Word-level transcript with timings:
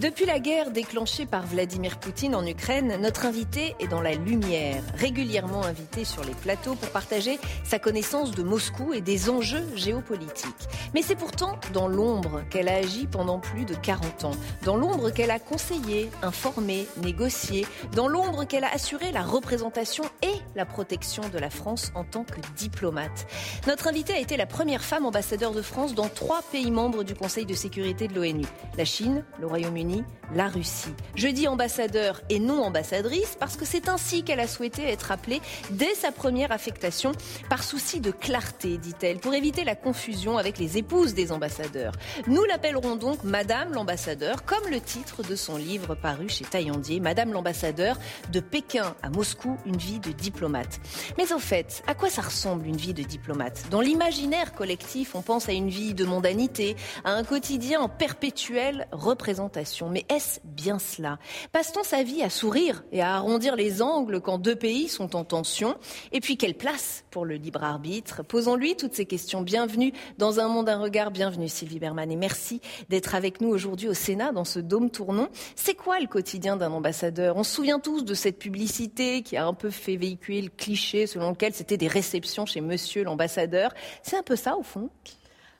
Depuis 0.00 0.24
la 0.24 0.38
guerre 0.38 0.70
déclenchée 0.70 1.26
par 1.26 1.46
Vladimir 1.46 1.98
Poutine 1.98 2.34
en 2.34 2.46
Ukraine, 2.46 2.96
notre 3.02 3.26
invité 3.26 3.76
est 3.80 3.86
dans 3.86 4.00
la 4.00 4.14
lumière, 4.14 4.82
régulièrement 4.96 5.62
invité 5.62 6.06
sur 6.06 6.24
les 6.24 6.32
plateaux 6.32 6.74
pour 6.74 6.88
partager 6.88 7.38
sa 7.64 7.78
connaissance 7.78 8.30
de 8.30 8.42
Moscou 8.42 8.94
et 8.94 9.02
des 9.02 9.28
enjeux 9.28 9.66
géopolitiques. 9.74 10.68
Mais 10.94 11.02
c'est 11.02 11.16
pourtant 11.16 11.58
dans 11.74 11.86
l'ombre 11.86 12.40
qu'elle 12.48 12.70
a 12.70 12.76
agi 12.76 13.08
pendant 13.08 13.40
plus 13.40 13.66
de 13.66 13.74
40 13.74 14.24
ans, 14.24 14.30
dans 14.64 14.74
l'ombre 14.74 15.10
qu'elle 15.10 15.30
a 15.30 15.38
conseillé, 15.38 16.08
informé, 16.22 16.86
négocié, 17.02 17.66
dans 17.94 18.08
l'ombre 18.08 18.44
qu'elle 18.44 18.64
a 18.64 18.72
assuré 18.72 19.12
la 19.12 19.22
représentation 19.22 20.04
et 20.22 20.32
la 20.56 20.64
protection 20.64 21.28
de 21.28 21.38
la 21.38 21.50
France 21.50 21.92
en 21.94 22.04
tant 22.04 22.24
que 22.24 22.40
diplomate. 22.56 23.26
Notre 23.66 23.88
invité 23.88 24.14
a 24.14 24.18
été 24.18 24.38
la 24.38 24.46
première 24.46 24.82
femme 24.82 25.04
ambassadeur 25.04 25.52
de 25.52 25.60
France 25.60 25.94
dans 25.94 26.08
trois 26.08 26.40
pays 26.40 26.70
membres 26.70 27.04
du 27.04 27.14
Conseil 27.14 27.44
de 27.44 27.52
sécurité 27.52 28.08
de 28.08 28.14
l'ONU, 28.14 28.46
la 28.78 28.86
Chine, 28.86 29.24
le 29.38 29.46
Royaume-Uni 29.46 29.89
la 30.34 30.48
Russie. 30.48 30.94
Je 31.16 31.28
dis 31.28 31.48
ambassadeur 31.48 32.20
et 32.28 32.38
non 32.38 32.62
ambassadrice 32.62 33.36
parce 33.38 33.56
que 33.56 33.64
c'est 33.64 33.88
ainsi 33.88 34.22
qu'elle 34.22 34.40
a 34.40 34.46
souhaité 34.46 34.84
être 34.84 35.10
appelée 35.10 35.40
dès 35.70 35.94
sa 35.94 36.12
première 36.12 36.52
affectation, 36.52 37.12
par 37.48 37.62
souci 37.62 38.00
de 38.00 38.10
clarté, 38.10 38.78
dit-elle, 38.78 39.18
pour 39.18 39.34
éviter 39.34 39.64
la 39.64 39.74
confusion 39.74 40.38
avec 40.38 40.58
les 40.58 40.78
épouses 40.78 41.14
des 41.14 41.32
ambassadeurs. 41.32 41.92
Nous 42.26 42.44
l'appellerons 42.44 42.96
donc 42.96 43.24
Madame 43.24 43.72
l'ambassadeur, 43.72 44.44
comme 44.44 44.70
le 44.70 44.80
titre 44.80 45.22
de 45.22 45.34
son 45.34 45.56
livre 45.56 45.94
paru 45.94 46.28
chez 46.28 46.44
Taillandier, 46.44 47.00
Madame 47.00 47.32
l'ambassadeur 47.32 47.96
de 48.30 48.40
Pékin 48.40 48.94
à 49.02 49.10
Moscou, 49.10 49.56
une 49.66 49.76
vie 49.76 49.98
de 49.98 50.12
diplomate. 50.12 50.80
Mais 51.18 51.32
au 51.32 51.38
fait, 51.38 51.82
à 51.86 51.94
quoi 51.94 52.10
ça 52.10 52.22
ressemble 52.22 52.66
une 52.66 52.76
vie 52.76 52.94
de 52.94 53.02
diplomate? 53.02 53.64
Dans 53.70 53.80
l'imaginaire 53.80 54.54
collectif, 54.54 55.14
on 55.14 55.22
pense 55.22 55.48
à 55.48 55.52
une 55.52 55.70
vie 55.70 55.94
de 55.94 56.04
mondanité, 56.04 56.76
à 57.04 57.12
un 57.12 57.24
quotidien 57.24 57.80
en 57.80 57.88
perpétuelle 57.88 58.86
représentation. 58.92 59.79
Mais 59.88 60.04
est-ce 60.08 60.40
bien 60.44 60.78
cela? 60.78 61.18
Passe-t-on 61.52 61.82
sa 61.82 62.02
vie 62.02 62.22
à 62.22 62.30
sourire 62.30 62.84
et 62.92 63.00
à 63.00 63.14
arrondir 63.14 63.56
les 63.56 63.82
angles 63.82 64.20
quand 64.20 64.38
deux 64.38 64.56
pays 64.56 64.88
sont 64.88 65.16
en 65.16 65.24
tension? 65.24 65.76
Et 66.12 66.20
puis 66.20 66.36
quelle 66.36 66.54
place 66.54 67.04
pour 67.10 67.24
le 67.24 67.36
libre 67.36 67.62
arbitre? 67.64 68.24
Posons-lui 68.24 68.76
toutes 68.76 68.94
ces 68.94 69.06
questions. 69.06 69.42
Bienvenue 69.42 69.92
dans 70.18 70.40
un 70.40 70.48
monde, 70.48 70.68
un 70.68 70.78
regard. 70.78 71.10
Bienvenue 71.10 71.48
Sylvie 71.48 71.78
Berman 71.78 72.10
et 72.10 72.16
merci 72.16 72.60
d'être 72.88 73.14
avec 73.14 73.40
nous 73.40 73.48
aujourd'hui 73.48 73.88
au 73.88 73.94
Sénat 73.94 74.32
dans 74.32 74.44
ce 74.44 74.58
dôme 74.58 74.90
tournant. 74.90 75.28
C'est 75.56 75.74
quoi 75.74 76.00
le 76.00 76.06
quotidien 76.06 76.56
d'un 76.56 76.72
ambassadeur? 76.72 77.36
On 77.36 77.44
se 77.44 77.54
souvient 77.54 77.78
tous 77.78 78.04
de 78.04 78.14
cette 78.14 78.38
publicité 78.38 79.22
qui 79.22 79.36
a 79.36 79.46
un 79.46 79.54
peu 79.54 79.70
fait 79.70 79.96
véhiculer 79.96 80.42
le 80.42 80.50
cliché 80.50 81.06
selon 81.06 81.30
lequel 81.30 81.54
c'était 81.54 81.76
des 81.76 81.88
réceptions 81.88 82.46
chez 82.46 82.60
monsieur 82.60 83.04
l'ambassadeur. 83.04 83.72
C'est 84.02 84.16
un 84.16 84.22
peu 84.22 84.36
ça 84.36 84.56
au 84.56 84.62
fond? 84.62 84.90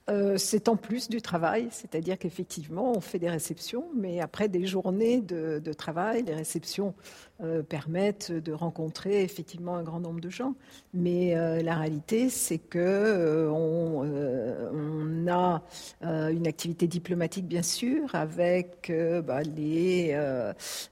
Euh, 0.09 0.37
c'est 0.39 0.69
en 0.69 0.77
plus 0.77 1.09
du 1.09 1.21
travail, 1.23 1.69
c'est-à-dire 1.71 2.19
qu'effectivement, 2.19 2.93
on 2.97 3.01
fait 3.01 3.19
des 3.19 3.31
réceptions, 3.31 3.85
mais 3.95 4.21
après 4.21 4.49
des 4.49 4.67
journées 4.67 5.21
de, 5.21 5.73
travail, 5.73 6.23
les 6.23 6.35
réceptions 6.35 6.95
euh, 7.43 7.63
permettent 7.63 8.33
de 8.33 8.53
rencontrer 8.53 9.23
effectivement 9.23 9.77
un 9.77 9.83
grand 9.83 10.01
nombre 10.01 10.21
de 10.21 10.29
gens. 10.29 10.55
Mais 10.93 11.35
euh, 11.37 11.63
la 11.63 11.75
réalité, 11.75 12.29
c'est 12.29 12.59
que 12.59 12.79
euh, 12.79 13.51
on, 13.51 14.05
on, 14.75 15.27
a 15.31 15.63
une 16.03 16.47
activité 16.47 16.87
diplomatique, 16.87 17.47
bien 17.47 17.63
sûr, 17.63 18.15
avec 18.15 18.93
bah, 19.25 19.43
les 19.43 20.17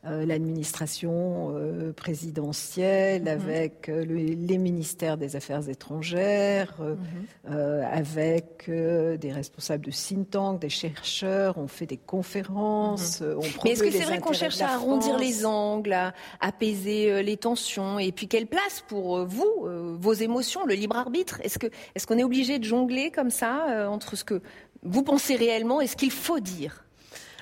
l'administration 0.04 1.54
présidentielle, 1.96 3.24
mm-hmm. 3.24 3.28
avec 3.28 3.86
le, 3.88 4.04
les 4.04 4.58
ministères 4.58 5.16
des 5.16 5.34
Affaires 5.36 5.68
étrangères, 5.68 6.74
mm-hmm. 6.80 7.84
avec 7.90 8.70
des 8.70 9.32
responsables 9.32 9.84
de 9.84 9.90
think 9.90 10.30
tank, 10.30 10.60
des 10.60 10.68
chercheurs. 10.68 11.58
On 11.58 11.68
fait 11.68 11.86
des 11.86 11.96
conférences. 11.96 13.20
Mm-hmm. 13.20 13.36
on 13.36 13.64
Mais 13.64 13.70
est-ce 13.72 13.82
que 13.82 13.90
c'est 13.90 14.04
vrai 14.04 14.20
qu'on 14.20 14.32
cherche 14.32 14.60
à 14.60 14.74
arrondir 14.74 15.18
les 15.18 15.44
angles, 15.44 15.92
à, 15.92 16.12
apaiser 16.40 17.10
euh, 17.10 17.22
les 17.22 17.36
tensions 17.36 17.98
Et 17.98 18.12
puis 18.12 18.28
quelle 18.28 18.46
place 18.46 18.82
pour 18.86 19.18
euh, 19.18 19.24
vous, 19.24 19.66
euh, 19.66 19.96
vos 19.98 20.12
émotions, 20.12 20.64
le 20.66 20.74
libre 20.74 20.96
arbitre? 20.96 21.40
Est-ce 21.42 22.06
qu'on 22.06 22.18
est 22.18 22.24
obligé 22.24 22.58
de 22.58 22.64
jongler 22.64 23.10
comme 23.10 23.30
ça 23.30 23.88
entre 23.90 24.16
ce 24.16 24.24
que 24.24 24.40
vous 24.82 25.02
pensez 25.02 25.36
réellement 25.36 25.80
et 25.80 25.86
ce 25.86 25.96
qu'il 25.96 26.10
faut 26.10 26.40
dire? 26.40 26.84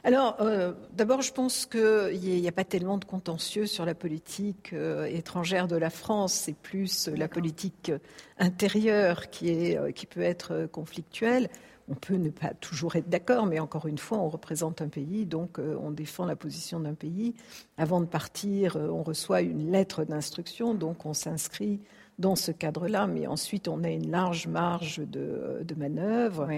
Alors, 0.06 0.36
euh, 0.40 0.72
d'abord, 0.92 1.20
je 1.20 1.32
pense 1.32 1.66
qu'il 1.66 2.20
n'y 2.20 2.46
a, 2.46 2.52
pas 2.52 2.62
tellement 2.62 2.96
de 2.96 3.04
contentieux 3.04 3.66
sur 3.66 3.84
la 3.84 3.96
politique 3.96 4.70
euh, 4.72 5.04
étrangère 5.06 5.66
de 5.66 5.74
la 5.74 5.90
France. 5.90 6.32
C'est 6.32 6.54
plus 6.54 7.08
la 7.08 7.26
politique 7.26 7.90
intérieure 8.38 9.30
qui, 9.30 9.48
est, 9.48 9.92
qui 9.94 10.06
peut 10.06 10.20
être 10.20 10.68
conflictuelle. 10.70 11.48
On 11.88 11.94
peut 11.94 12.16
ne 12.16 12.30
pas 12.30 12.52
toujours 12.54 12.96
être 12.96 13.08
d'accord, 13.08 13.46
mais 13.46 13.60
encore 13.60 13.86
une 13.86 13.98
fois, 13.98 14.18
on 14.18 14.28
représente 14.28 14.82
un 14.82 14.88
pays, 14.88 15.24
donc 15.24 15.58
euh, 15.58 15.76
on 15.80 15.92
défend 15.92 16.24
la 16.24 16.34
position 16.34 16.80
d'un 16.80 16.94
pays. 16.94 17.34
Avant 17.78 18.00
de 18.00 18.06
partir, 18.06 18.76
euh, 18.76 18.88
on 18.88 19.02
reçoit 19.02 19.40
une 19.40 19.70
lettre 19.70 20.04
d'instruction, 20.04 20.74
donc 20.74 21.06
on 21.06 21.14
s'inscrit 21.14 21.80
dans 22.18 22.34
ce 22.34 22.50
cadre-là, 22.50 23.06
mais 23.06 23.26
ensuite 23.26 23.68
on 23.68 23.84
a 23.84 23.90
une 23.90 24.10
large 24.10 24.46
marge 24.46 24.98
de, 24.98 25.62
de 25.62 25.74
manœuvre. 25.74 26.48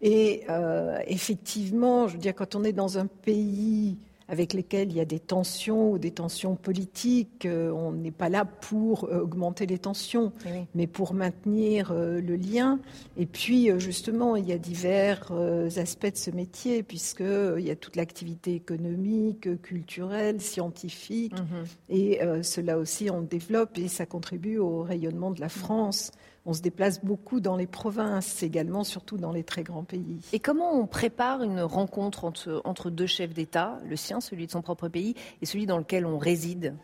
Et 0.00 0.44
euh, 0.48 0.98
effectivement, 1.06 2.08
je 2.08 2.14
veux 2.14 2.18
dire, 2.18 2.34
quand 2.34 2.54
on 2.54 2.64
est 2.64 2.72
dans 2.72 2.98
un 2.98 3.06
pays 3.06 3.98
avec 4.32 4.54
lesquels 4.54 4.90
il 4.90 4.96
y 4.96 5.00
a 5.00 5.04
des 5.04 5.20
tensions 5.20 5.92
ou 5.92 5.98
des 5.98 6.10
tensions 6.10 6.56
politiques. 6.56 7.44
Euh, 7.44 7.70
on 7.70 7.92
n'est 7.92 8.10
pas 8.10 8.30
là 8.30 8.46
pour 8.46 9.04
euh, 9.04 9.20
augmenter 9.20 9.66
les 9.66 9.78
tensions, 9.78 10.32
mais 10.74 10.86
pour 10.86 11.12
maintenir 11.12 11.92
euh, 11.92 12.18
le 12.18 12.36
lien. 12.36 12.80
Et 13.18 13.26
puis, 13.26 13.68
justement, 13.78 14.34
il 14.34 14.48
y 14.48 14.52
a 14.52 14.58
divers 14.58 15.30
aspects 15.76 16.12
de 16.12 16.16
ce 16.16 16.30
métier, 16.30 16.82
puisqu'il 16.82 17.60
y 17.60 17.70
a 17.70 17.76
toute 17.76 17.96
l'activité 17.96 18.54
économique, 18.54 19.60
culturelle, 19.60 20.40
scientifique. 20.40 21.34
Mhm. 21.34 21.66
Et 21.90 22.20
cela 22.42 22.78
aussi, 22.78 23.10
on 23.10 23.20
développe 23.20 23.76
et 23.76 23.88
ça 23.88 24.06
contribue 24.06 24.56
au 24.56 24.82
rayonnement 24.82 25.30
de 25.30 25.40
la 25.40 25.50
France. 25.50 26.10
On 26.44 26.52
se 26.52 26.60
déplace 26.60 27.04
beaucoup 27.04 27.38
dans 27.40 27.56
les 27.56 27.68
provinces 27.68 28.42
également, 28.42 28.82
surtout 28.82 29.16
dans 29.16 29.30
les 29.30 29.44
très 29.44 29.62
grands 29.62 29.84
pays. 29.84 30.18
Et 30.32 30.40
comment 30.40 30.72
on 30.72 30.86
prépare 30.86 31.42
une 31.42 31.60
rencontre 31.60 32.24
entre, 32.24 32.90
deux 32.90 33.06
chefs 33.06 33.32
d'État, 33.32 33.78
le 33.88 33.94
sien, 33.94 34.20
celui 34.20 34.46
de 34.46 34.50
son 34.50 34.62
propre 34.62 34.88
pays, 34.88 35.14
et 35.40 35.46
celui 35.46 35.66
dans 35.66 35.78
lequel 35.78 36.04
on 36.04 36.18
réside? 36.18 36.74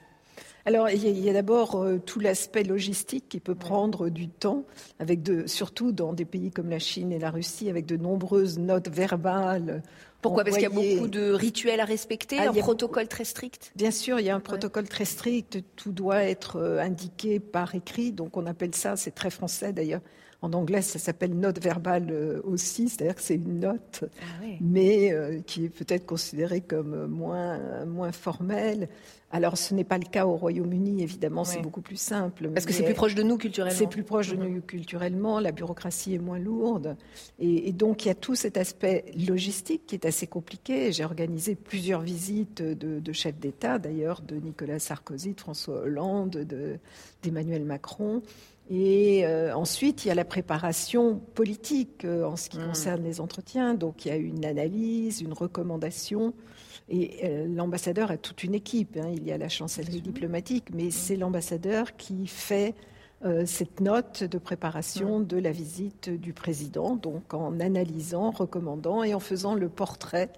Alors, 0.64 0.90
il 0.90 1.18
y 1.18 1.30
a, 1.30 1.32
d'abord 1.32 1.76
euh, 1.76 1.98
tout 1.98 2.20
l'aspect 2.20 2.62
logistique 2.62 3.28
qui 3.28 3.40
peut 3.40 3.54
prendre 3.54 4.10
du 4.10 4.28
temps, 4.28 4.64
avec 4.98 5.22
de, 5.22 5.46
surtout 5.46 5.92
dans 5.92 6.12
des 6.12 6.24
pays 6.24 6.50
comme 6.50 6.68
la 6.68 6.78
Chine 6.78 7.12
et 7.12 7.18
la 7.18 7.30
Russie, 7.30 7.70
avec 7.70 7.86
de 7.86 7.96
nombreuses 7.96 8.58
notes 8.58 8.88
verbales 8.88 9.82
pourquoi? 10.20 10.42
Parce 10.42 10.56
qu'il 10.56 10.64
y 10.64 10.66
a 10.66 10.70
beaucoup 10.70 11.08
de 11.08 11.30
rituels 11.30 11.80
à 11.80 11.84
respecter, 11.84 12.38
ah, 12.40 12.50
un 12.50 12.52
protocole 12.52 13.06
très 13.06 13.24
strict? 13.24 13.72
Bien 13.76 13.92
sûr, 13.92 14.18
il 14.18 14.26
y 14.26 14.30
a 14.30 14.34
un 14.34 14.40
protocole 14.40 14.88
très 14.88 15.04
strict, 15.04 15.60
tout 15.76 15.92
doit 15.92 16.24
être 16.24 16.56
euh, 16.56 16.80
indiqué 16.80 17.38
par 17.38 17.74
écrit, 17.74 18.10
donc 18.10 18.36
on 18.36 18.46
appelle 18.46 18.74
ça, 18.74 18.96
c'est 18.96 19.12
très 19.12 19.30
français 19.30 19.72
d'ailleurs, 19.72 20.00
en 20.40 20.52
anglais, 20.52 20.82
ça 20.82 20.98
s'appelle 20.98 21.34
note 21.34 21.60
verbale 21.60 22.40
aussi, 22.44 22.88
c'est-à-dire 22.88 23.16
que 23.16 23.22
c'est 23.22 23.34
une 23.34 23.58
note, 23.60 24.04
ah 24.04 24.44
mais 24.60 25.12
qui 25.46 25.64
est 25.64 25.68
peut-être 25.68 26.06
considérée 26.06 26.60
comme 26.60 27.06
moins, 27.06 27.84
moins 27.86 28.12
formelle. 28.12 28.88
Alors, 29.30 29.58
ce 29.58 29.74
n'est 29.74 29.84
pas 29.84 29.98
le 29.98 30.04
cas 30.04 30.24
au 30.24 30.36
Royaume-Uni, 30.36 31.02
évidemment, 31.02 31.44
c'est 31.44 31.60
beaucoup 31.60 31.82
plus 31.82 32.00
simple. 32.00 32.48
Parce 32.48 32.64
que 32.64 32.72
c'est 32.72 32.84
plus 32.84 32.94
proche 32.94 33.14
de 33.14 33.22
nous 33.22 33.36
culturellement. 33.36 33.78
C'est 33.78 33.86
plus 33.86 34.02
proche 34.02 34.28
de 34.28 34.36
mm-hmm. 34.36 34.54
nous 34.54 34.60
culturellement, 34.62 35.38
la 35.38 35.52
bureaucratie 35.52 36.14
est 36.14 36.18
moins 36.18 36.38
lourde. 36.38 36.96
Et, 37.38 37.72
donc, 37.72 38.04
il 38.04 38.08
y 38.08 38.10
a 38.10 38.14
tout 38.14 38.34
cet 38.34 38.56
aspect 38.56 39.04
logistique 39.28 39.82
qui 39.86 39.96
est 39.96 40.06
assez 40.06 40.26
compliqué. 40.26 40.92
J'ai 40.92 41.04
organisé 41.04 41.56
plusieurs 41.56 42.00
visites 42.00 42.62
de, 42.62 43.12
chefs 43.12 43.38
d'État, 43.38 43.78
d'ailleurs, 43.78 44.22
de 44.22 44.36
Nicolas 44.36 44.78
Sarkozy, 44.78 45.34
de 45.34 45.40
François 45.40 45.82
Hollande, 45.82 46.46
d'Emmanuel 47.22 47.64
Macron. 47.64 48.22
Et 48.70 49.24
euh, 49.24 49.54
ensuite, 49.54 50.04
il 50.04 50.08
y 50.08 50.10
a 50.10 50.14
la 50.14 50.26
préparation 50.26 51.20
politique 51.34 52.04
euh, 52.04 52.24
en 52.24 52.36
ce 52.36 52.50
qui 52.50 52.58
mm. 52.58 52.66
concerne 52.66 53.02
les 53.02 53.20
entretiens. 53.20 53.74
Donc, 53.74 54.04
il 54.04 54.08
y 54.08 54.10
a 54.10 54.16
une 54.16 54.44
analyse, 54.44 55.22
une 55.22 55.32
recommandation. 55.32 56.34
Et 56.90 57.20
euh, 57.24 57.46
l'ambassadeur 57.48 58.10
a 58.10 58.18
toute 58.18 58.44
une 58.44 58.54
équipe. 58.54 58.98
Hein. 58.98 59.10
Il 59.14 59.24
y 59.24 59.32
a 59.32 59.38
la 59.38 59.48
chancellerie 59.48 60.02
diplomatique, 60.02 60.66
mais 60.74 60.90
c'est 60.90 61.16
l'ambassadeur 61.16 61.96
qui 61.96 62.26
fait 62.26 62.74
cette 63.46 63.80
note 63.80 64.22
de 64.22 64.38
préparation 64.38 65.18
de 65.18 65.36
la 65.38 65.50
visite 65.50 66.08
du 66.08 66.32
président, 66.32 66.94
donc 66.94 67.34
en 67.34 67.58
analysant, 67.58 68.30
recommandant 68.30 69.02
et 69.02 69.12
en 69.12 69.18
faisant 69.18 69.56
le 69.56 69.68
portrait 69.68 70.30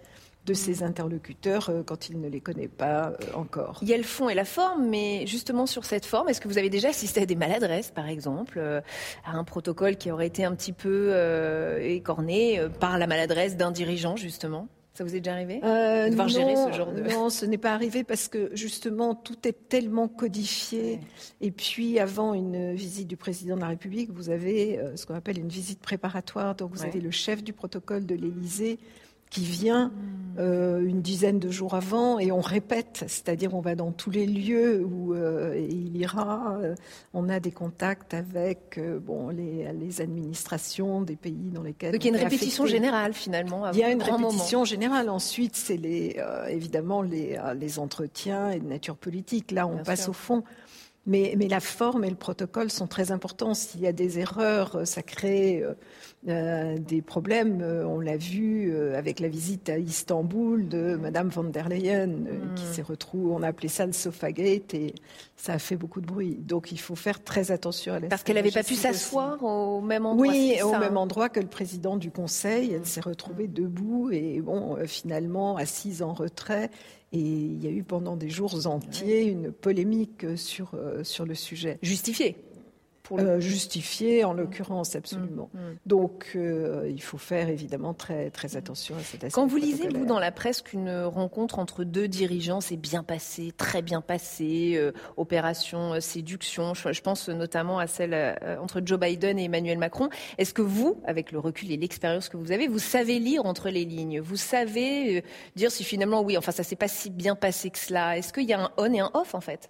de 0.51 0.55
ses 0.55 0.83
interlocuteurs 0.83 1.71
euh, 1.71 1.83
quand 1.85 2.09
il 2.09 2.21
ne 2.21 2.29
les 2.29 2.41
connaît 2.41 2.69
pas 2.69 3.13
encore. 3.35 3.79
Il 3.83 3.89
y 3.89 3.95
a 3.95 3.97
le 3.97 4.03
fond 4.03 4.29
et 4.29 4.35
la 4.35 4.45
forme, 4.45 4.89
mais 4.89 5.27
justement 5.27 5.67
sur 5.67 5.85
cette 5.85 6.05
forme, 6.05 6.29
est-ce 6.29 6.41
que 6.41 6.49
vous 6.49 6.59
avez 6.59 6.71
déjà 6.71 6.89
assisté 6.89 7.23
à 7.23 7.27
des 7.27 7.37
maladresses, 7.37 7.91
par 7.91 8.09
exemple, 8.09 8.61
à 9.25 9.33
un 9.33 9.45
protocole 9.45 9.97
qui 9.97 10.11
aurait 10.11 10.27
été 10.27 10.45
un 10.45 10.55
petit 10.55 10.73
peu 10.73 11.15
écorné 11.81 12.61
par 12.81 12.99
la 12.99 13.07
maladresse 13.07 13.57
d'un 13.57 13.71
dirigeant, 13.71 14.17
justement? 14.17 14.69
Ça 15.01 15.05
vous 15.05 15.15
est 15.15 15.21
déjà 15.21 15.33
arrivé 15.33 15.61
euh, 15.63 16.11
non, 16.11 16.27
gérer 16.27 16.57
ce 16.57 16.73
genre 16.73 16.93
de... 16.93 17.01
Non, 17.03 17.31
ce 17.31 17.47
n'est 17.47 17.59
pas 17.59 17.73
arrivé 17.73 18.03
parce 18.03 18.29
que 18.29 18.51
justement 18.55 19.15
tout 19.15 19.49
est 19.49 19.69
tellement 19.69 20.09
codifié. 20.09 21.01
Et 21.41 21.51
puis 21.51 21.99
avant 21.99 22.35
une 22.35 22.75
visite 22.75 23.07
du 23.07 23.17
président 23.17 23.55
de 23.55 23.61
la 23.61 23.69
République, 23.69 24.11
vous 24.11 24.31
avez 24.31 24.79
euh, 24.79 24.97
ce 24.97 25.07
qu'on 25.07 25.15
appelle 25.15 25.39
une 25.39 25.49
visite 25.49 25.81
préparatoire. 25.81 26.55
Donc 26.57 26.73
vous 26.73 26.83
avez 26.83 27.01
le 27.01 27.11
chef 27.11 27.43
du 27.45 27.53
protocole 27.53 28.05
de 28.05 28.15
l'Élysée 28.15 28.79
qui 29.31 29.45
vient 29.45 29.93
euh, 30.39 30.81
une 30.81 31.03
dizaine 31.03 31.39
de 31.39 31.51
jours 31.51 31.75
avant 31.75 32.19
et 32.19 32.31
on 32.33 32.41
répète, 32.41 33.05
c'est-à-dire 33.09 33.55
on 33.55 33.61
va 33.61 33.75
dans 33.75 33.91
tous 33.91 34.11
les 34.11 34.27
lieux 34.27 34.85
où 34.85 35.13
euh, 35.13 35.55
il 35.59 35.97
ira. 35.97 36.57
Euh, 36.63 36.75
on 37.13 37.29
a 37.29 37.41
des 37.41 37.51
contacts 37.51 38.15
avec 38.15 38.81
bon, 39.03 39.29
les, 39.29 39.73
les, 39.73 40.01
administrations 40.01 41.03
des 41.03 41.17
pays 41.17 41.51
dans 41.53 41.63
lesquels. 41.63 41.93
Donc 41.93 42.05
il 42.05 42.11
y 42.11 42.15
a 42.15 42.17
une 42.17 42.25
répétition 42.25 42.65
générale 42.65 43.13
finalement. 43.13 43.71
il 43.73 43.79
y 43.79 43.85
a 43.85 43.91
une 43.91 44.03
répétition 44.03 44.65
générale. 44.65 45.11
Ensuite, 45.11 45.57
c'est 45.57 45.77
les, 45.77 46.17
évidemment 46.49 47.03
les, 47.03 47.39
les 47.57 47.79
entretiens 47.79 48.51
et 48.51 48.61
de 48.61 48.67
nature 48.67 48.97
politique. 48.97 49.51
Là, 49.51 49.67
on 49.67 49.83
passe 49.83 50.09
au 50.09 50.13
fond. 50.13 50.45
Mais, 51.07 51.35
mais, 51.37 51.49
la 51.49 51.61
forme 51.61 52.05
et 52.05 52.11
le 52.11 52.17
protocole 52.17 52.71
sont 52.71 52.87
très 52.87 53.11
importants. 53.11 53.55
S'il 53.55 53.81
y 53.81 53.87
a 53.87 53.93
des 53.93 54.19
erreurs, 54.19 54.87
ça 54.87 55.03
crée 55.03 55.65
euh, 56.29 56.77
des 56.77 57.01
problèmes. 57.01 57.63
Euh, 57.63 57.87
on 57.87 57.99
l'a 57.99 58.19
vu 58.19 58.71
euh, 58.71 58.99
avec 58.99 59.21
la 59.21 59.29
visite 59.29 59.71
à 59.71 59.79
Istanbul 59.79 60.69
de 60.69 60.95
Madame 60.97 61.31
von 61.31 61.45
der 61.45 61.71
Leyen, 61.71 62.11
qui 62.57 62.65
mm. 62.65 62.73
s'est 62.73 62.83
retrouvée, 62.83 63.33
on 63.33 63.43
a 63.43 63.49
appelé 63.49 63.69
ça 63.69 63.87
le 63.87 63.93
Sofagate, 63.93 64.75
et 64.75 64.95
ça 65.35 65.55
a 65.55 65.59
fait 65.59 65.77
beaucoup 65.77 66.03
de 66.03 66.07
bruit. 66.07 66.35
Donc 66.35 66.73
il 66.73 66.79
faut 66.79 66.95
faire 66.95 67.25
très 67.25 67.53
attention 67.53 67.95
à 67.95 68.01
la 68.01 68.09
Parce 68.09 68.23
qu'elle 68.23 68.37
n'avait 68.37 68.51
pas 68.51 68.63
pu 68.63 68.75
s'asseoir 68.75 69.43
au 69.43 69.81
même 69.81 70.05
endroit. 70.05 70.29
Oui, 70.29 70.57
au 70.63 70.73
même 70.73 70.99
endroit 70.99 71.31
que 71.31 71.41
le 71.41 71.47
président 71.47 71.97
du 71.97 72.11
Conseil. 72.11 72.75
Elle 72.75 72.85
s'est 72.85 73.01
retrouvée 73.01 73.49
debout 73.49 74.11
et 74.13 74.43
bon, 74.43 74.77
finalement 74.87 75.57
assise 75.57 76.03
en 76.03 76.13
retrait. 76.13 76.71
Et 77.13 77.19
il 77.19 77.65
y 77.65 77.67
a 77.67 77.71
eu 77.71 77.83
pendant 77.83 78.17
des 78.17 78.29
jours 78.29 78.67
entiers 78.67 79.25
une 79.25 79.53
polémique 79.53 80.27
sur, 80.37 80.73
sur 81.03 81.25
le 81.25 81.35
sujet. 81.35 81.79
Justifiée 81.81 82.37
euh, 83.19 83.41
justifié 83.41 84.25
en 84.25 84.33
l'occurrence, 84.33 84.97
absolument. 84.97 85.51
Mm, 85.53 85.59
mm. 85.59 85.77
Donc 85.87 86.33
euh, 86.37 86.89
il 86.89 87.03
faut 87.03 87.19
faire 87.19 87.49
évidemment 87.49 87.95
très, 87.95 88.31
très 88.31 88.57
attention 88.57 88.95
à 88.97 89.01
cet 89.01 89.25
aspect. 89.25 89.31
Quand 89.31 89.47
vous 89.47 89.57
lisez, 89.57 89.89
vous, 89.89 90.05
dans 90.05 90.19
la 90.19 90.33
presse, 90.33 90.63
qu'une 90.63 90.91
rencontre 91.05 91.59
entre 91.59 91.85
deux 91.85 92.09
dirigeants 92.09 92.61
s'est 92.61 92.77
bien 92.77 93.03
passée, 93.03 93.53
très 93.57 93.83
bien 93.83 94.01
passée, 94.01 94.75
euh, 94.77 94.93
opération 95.17 96.01
séduction, 96.01 96.75
je, 96.75 97.01
pense 97.01 97.29
notamment 97.29 97.79
à 97.79 97.87
celle 97.87 98.39
entre 98.61 98.83
Joe 98.85 98.99
Biden 98.99 99.39
et 99.39 99.45
Emmanuel 99.45 99.79
Macron, 99.79 100.09
est-ce 100.39 100.55
que 100.55 100.63
vous, 100.63 101.01
avec 101.05 101.33
le 101.33 101.39
recul 101.39 101.71
et 101.73 101.77
l'expérience 101.77 102.29
que 102.29 102.37
vous 102.37 102.53
avez, 102.53 102.69
vous 102.69 102.79
savez 102.79 103.19
lire 103.19 103.47
entre 103.47 103.71
les 103.71 103.85
lignes? 103.85 104.21
Vous 104.21 104.37
savez 104.37 105.25
dire 105.57 105.71
si 105.71 105.85
finalement, 105.85 106.23
oui, 106.23 106.37
enfin 106.37 106.53
ça 106.53 106.63
s'est 106.63 106.77
pas 106.77 106.89
si 106.89 107.11
bien 107.11 107.35
passé 107.35 107.71
que 107.71 107.79
cela? 107.79 108.19
Est-ce 108.19 108.33
qu'il 108.33 108.45
y 108.45 108.53
a 108.53 108.65
un 108.65 108.71
on 108.77 108.93
et 108.93 109.01
un 109.01 109.11
off 109.15 109.35
en 109.35 109.41
fait? 109.41 109.69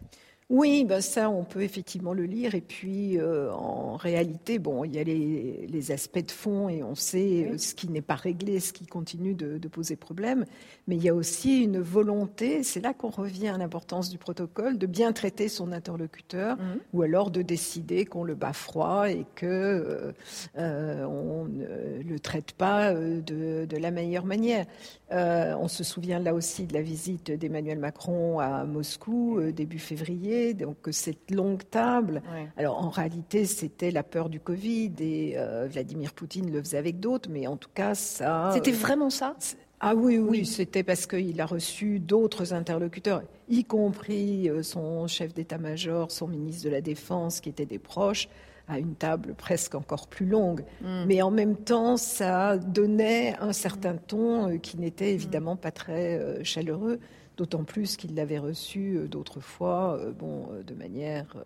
Oui, 0.51 0.85
ben 0.85 1.01
ça, 1.01 1.31
on 1.31 1.45
peut 1.45 1.63
effectivement 1.63 2.13
le 2.13 2.25
lire. 2.25 2.57
Et 2.57 2.61
puis, 2.61 3.21
euh, 3.21 3.53
en 3.53 3.95
réalité, 3.95 4.59
bon, 4.59 4.83
il 4.83 4.97
y 4.97 4.99
a 4.99 5.05
les, 5.05 5.93
aspects 5.93 6.25
de 6.25 6.31
fond 6.31 6.69
et 6.69 6.83
on 6.83 6.95
sait 6.95 7.49
euh, 7.49 7.59
ce 7.59 7.75
qui 7.75 7.89
n'est 7.89 8.03
pas 8.03 8.17
réglé, 8.17 8.61
ce 8.61 8.73
qui 8.73 8.85
continue 8.85 9.35
de, 9.35 9.69
poser 9.69 9.95
problème. 9.95 10.45
Mais 10.89 10.97
il 10.97 11.05
y 11.05 11.09
a 11.09 11.15
aussi 11.15 11.63
une 11.63 11.79
volonté, 11.79 12.65
c'est 12.65 12.81
là 12.81 12.93
qu'on 12.93 13.11
revient 13.11 13.49
à 13.49 13.59
l'importance 13.59 14.11
du 14.11 14.19
protocole, 14.19 14.77
de 14.77 14.87
bien 14.87 15.13
traiter 15.13 15.49
son 15.49 15.71
interlocuteur 15.71 16.57
mhm. 16.57 16.81
ou 16.93 17.03
alors 17.03 17.31
de 17.31 17.43
décider 17.43 18.05
qu'on 18.05 18.25
le 18.25 18.35
bat 18.35 18.53
froid 18.53 19.09
et 19.09 19.25
que 19.37 20.13
euh, 20.59 21.05
on 21.05 21.45
ne 21.45 22.03
le 22.03 22.19
traite 22.19 22.53
pas 22.53 22.93
de, 22.93 23.65
de 23.65 23.77
la 23.77 23.93
meilleure 23.93 24.27
manière. 24.27 24.67
on 25.13 25.69
se 25.69 25.85
souvient 25.85 26.19
là 26.19 26.35
aussi 26.35 26.67
de 26.67 26.75
la 26.75 26.83
visite 26.83 27.31
d'Emmanuel 27.31 27.79
Macron 27.79 28.41
à 28.41 28.65
Moscou 28.65 29.41
début 29.53 29.79
février 29.79 30.40
donc 30.55 30.77
cette 30.91 31.31
longue 31.31 31.63
table. 31.71 32.23
Alors 32.57 32.79
en 32.85 32.91
réalité, 32.91 33.45
c'était 33.45 33.91
la 33.91 34.03
peur 34.03 34.29
du 34.29 34.41
Covid 34.41 34.93
et 35.01 35.35
euh, 35.37 35.67
Vladimir 35.71 36.13
Poutine 36.13 36.51
le 36.53 36.61
faisait 36.61 36.79
avec 36.79 37.01
d'autres, 37.01 37.29
mais 37.31 37.47
en 37.47 37.57
tout 37.57 37.71
cas, 37.73 37.95
ça. 37.95 38.51
C'était 38.55 38.73
euh, 38.73 38.77
vraiment 38.77 39.11
ça? 39.11 39.37
ah 39.83 39.95
oui, 39.95 40.19
oui, 40.19 40.45
c'était 40.45 40.83
parce 40.83 41.07
qu'il 41.07 41.41
a 41.41 41.47
reçu 41.47 42.01
d'autres 42.01 42.53
interlocuteurs, 42.53 43.23
y 43.49 43.65
compris 43.65 44.51
euh, 44.51 44.63
son 44.63 45.07
chef 45.07 45.33
d'état-major, 45.33 46.11
son 46.11 46.29
ministre 46.29 46.67
de 46.67 46.71
la 46.71 46.83
Défense, 46.83 47.41
qui 47.41 47.49
étaient 47.49 47.65
des 47.65 47.79
proches, 47.79 48.29
à 48.69 48.79
une 48.79 48.95
table 48.95 49.35
presque 49.35 49.75
encore 49.75 50.07
plus 50.07 50.27
longue. 50.27 50.65
Mm. 50.83 51.05
Mais 51.07 51.23
en 51.23 51.31
même 51.31 51.57
temps, 51.57 51.97
ça 51.97 52.59
donnait 52.59 53.35
un 53.41 53.55
certain 53.55 53.97
ton 53.97 54.59
qui 54.59 54.77
n'était 54.77 55.15
évidemment 55.15 55.57
pas 55.57 55.71
très 55.71 56.45
chaleureux 56.45 57.01
d'autant 57.41 57.65
plus 57.65 57.97
qu'il 57.97 58.15
l'avait 58.15 58.39
reçu 58.39 58.99
euh, 58.99 59.09
d'autres 59.09 59.41
fois, 59.41 59.97
euh, 59.99 60.13
bon, 60.13 60.47
euh, 60.53 60.63
de 60.63 60.75
manière 60.75 61.43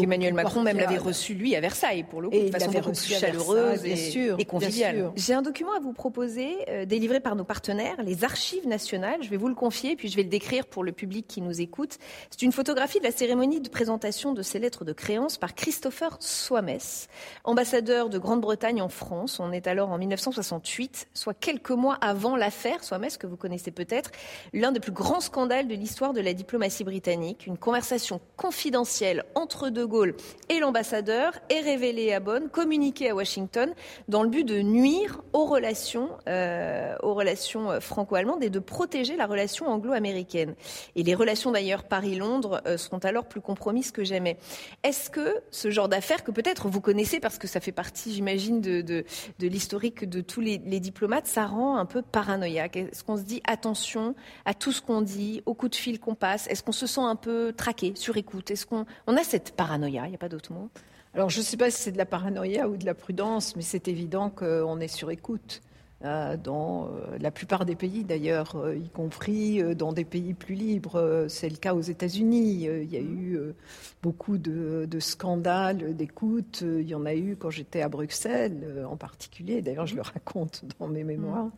Emmanuel 0.00 0.34
Macron 0.34 0.62
même 0.62 0.78
l'avait 0.78 0.98
reçu 0.98 1.34
lui 1.34 1.54
à 1.56 1.60
Versailles 1.60 2.04
pour 2.04 2.20
le 2.20 2.30
coup, 2.30 2.38
de 2.38 2.50
façon 2.50 2.70
beaucoup 2.70 2.92
plus 2.92 3.14
chaleureuse 3.14 3.84
et, 3.84 4.44
conviviale. 4.44 5.12
J'ai 5.16 5.34
un 5.34 5.42
document 5.42 5.72
à 5.72 5.80
vous 5.80 5.92
proposer, 5.92 6.56
délivré 6.86 7.20
par 7.20 7.36
nos 7.36 7.44
partenaires, 7.44 8.02
les 8.02 8.24
Archives 8.24 8.66
nationales. 8.66 9.22
Je 9.22 9.30
vais 9.30 9.36
vous 9.36 9.48
le 9.48 9.54
confier, 9.54 9.96
puis 9.96 10.08
je 10.08 10.16
vais 10.16 10.22
le 10.22 10.28
décrire 10.28 10.66
pour 10.66 10.84
le 10.84 10.92
public 10.92 11.26
qui 11.26 11.40
nous 11.40 11.60
écoute. 11.60 11.98
C'est 12.30 12.42
une 12.42 12.52
photographie 12.52 12.98
de 12.98 13.04
la 13.04 13.12
cérémonie 13.12 13.60
de 13.60 13.68
présentation 13.68 14.32
de 14.32 14.42
ces 14.42 14.58
lettres 14.58 14.84
de 14.84 14.92
créance 14.92 15.38
par 15.38 15.54
Christopher 15.54 16.16
Soames, 16.20 16.78
ambassadeur 17.44 18.08
de 18.08 18.18
Grande-Bretagne 18.18 18.82
en 18.82 18.88
France. 18.88 19.40
On 19.40 19.52
est 19.52 19.66
alors 19.66 19.90
en 19.90 19.98
1968, 19.98 21.08
soit 21.14 21.34
quelques 21.34 21.70
mois 21.70 21.94
avant 22.00 22.36
l'affaire 22.36 22.84
Soames 22.84 23.08
que 23.18 23.26
vous 23.26 23.36
connaissez 23.36 23.70
peut-être, 23.70 24.10
l'un 24.52 24.72
des 24.72 24.80
plus 24.80 24.92
grands 24.92 25.20
scandale 25.20 25.68
de 25.68 25.74
l'histoire 25.74 26.12
de 26.12 26.20
la 26.20 26.34
diplomatie 26.34 26.84
britannique. 26.84 27.46
Une 27.46 27.58
conversation 27.58 28.20
confidentielle 28.36 29.24
entre 29.34 29.70
De 29.72 29.84
Gaulle 29.84 30.14
et 30.48 30.58
l'ambassadeur 30.60 31.32
est 31.48 31.60
révélée 31.60 32.12
à 32.12 32.20
Bonn, 32.20 32.48
communiquée 32.48 33.10
à 33.10 33.14
Washington, 33.14 33.72
dans 34.08 34.22
le 34.22 34.28
but 34.28 34.44
de 34.44 34.60
nuire 34.60 35.22
aux 35.32 35.46
relations, 35.46 36.10
euh, 36.28 36.94
aux 37.02 37.14
relations 37.14 37.70
euh, 37.70 37.80
franco-allemandes 37.80 38.42
et 38.42 38.50
de 38.50 38.58
protéger 38.58 39.16
la 39.16 39.26
relation 39.26 39.66
anglo-américaine. 39.66 40.54
Et 40.96 41.02
les 41.02 41.14
relations 41.14 41.50
d'ailleurs 41.52 41.84
Paris-Londres 41.84 42.60
euh, 42.66 42.76
seront 42.76 42.98
alors 42.98 43.26
plus 43.26 43.40
compromises 43.40 43.90
que 43.90 44.04
jamais. 44.04 44.36
Est-ce 44.82 45.10
que 45.10 45.42
ce 45.50 45.70
genre 45.70 45.88
d'affaires 45.88 46.24
que 46.24 46.30
peut-être 46.30 46.68
vous 46.68 46.80
connaissez 46.80 47.20
parce 47.20 47.38
que 47.38 47.46
ça 47.46 47.60
fait 47.60 47.72
partie, 47.72 48.12
j'imagine, 48.12 48.60
de, 48.60 48.80
de, 48.82 49.04
l'historique 49.40 50.08
de 50.08 50.20
tous 50.20 50.40
les, 50.40 50.58
diplomates, 50.58 51.26
ça 51.26 51.46
rend 51.46 51.76
un 51.76 51.86
peu 51.86 52.02
paranoïaque? 52.02 52.76
Est-ce 52.76 53.04
qu'on 53.04 53.16
se 53.16 53.22
dit 53.22 53.42
attention 53.46 54.14
à 54.44 54.54
tout 54.54 54.72
ce 54.72 54.82
qu'on 54.82 55.00
dit 55.00 55.42
au 55.46 55.54
coup 55.54 55.68
de 55.68 55.74
fil 55.74 55.98
qu'on 55.98 56.14
passe? 56.14 56.46
Est-ce 56.48 56.62
qu'on 56.62 56.72
se 56.72 56.86
sent 56.86 57.00
un 57.00 57.16
peu 57.16 57.52
traqué, 57.56 57.92
sur 57.96 58.16
écoute 58.16 58.50
Est-ce 58.50 58.66
qu'on 58.66 58.84
on 59.06 59.16
a 59.16 59.24
cette 59.24 59.52
paranoïa 59.62 60.06
Il 60.06 60.10
n'y 60.10 60.14
a 60.16 60.18
pas 60.18 60.28
d'autre 60.28 60.52
mot? 60.52 60.68
Alors 61.14 61.30
je 61.30 61.38
ne 61.38 61.44
sais 61.44 61.56
pas 61.56 61.70
si 61.70 61.80
c'est 61.82 61.92
de 61.92 61.98
la 61.98 62.06
paranoïa 62.06 62.68
ou 62.68 62.76
de 62.76 62.84
la 62.84 62.94
prudence, 62.94 63.54
mais 63.54 63.62
c'est 63.62 63.86
évident 63.86 64.28
qu'on 64.28 64.80
est 64.80 64.88
sur 64.88 65.10
écoute. 65.10 65.60
Euh, 66.04 66.36
dans 66.36 66.86
euh, 66.86 67.16
la 67.20 67.30
plupart 67.30 67.64
des 67.64 67.76
pays 67.76 68.02
d'ailleurs, 68.02 68.56
euh, 68.56 68.74
y 68.74 68.88
compris 68.88 69.62
dans 69.76 69.92
des 69.92 70.04
pays 70.04 70.34
plus 70.34 70.54
libres. 70.54 71.26
C'est 71.28 71.48
le 71.48 71.56
cas 71.56 71.74
aux 71.74 71.80
États-Unis. 71.80 72.64
Il 72.64 72.92
y 72.92 72.96
a 72.96 73.00
eu 73.00 73.38
beaucoup 74.02 74.38
de, 74.38 74.88
scandales 74.98 75.96
d'écoute. 75.96 76.62
Il 76.62 76.88
y 76.88 76.94
en 76.94 77.06
a 77.06 77.14
eu 77.14 77.36
quand 77.36 77.50
j'étais 77.50 77.82
à 77.82 77.88
Bruxelles 77.88 78.84
en 78.88 78.96
particulier. 78.96 79.62
D'ailleurs, 79.62 79.86
je 79.86 79.94
le 79.94 80.02
raconte 80.02 80.64
dans 80.78 80.88
mes 80.88 81.04
mémoires. 81.04 81.50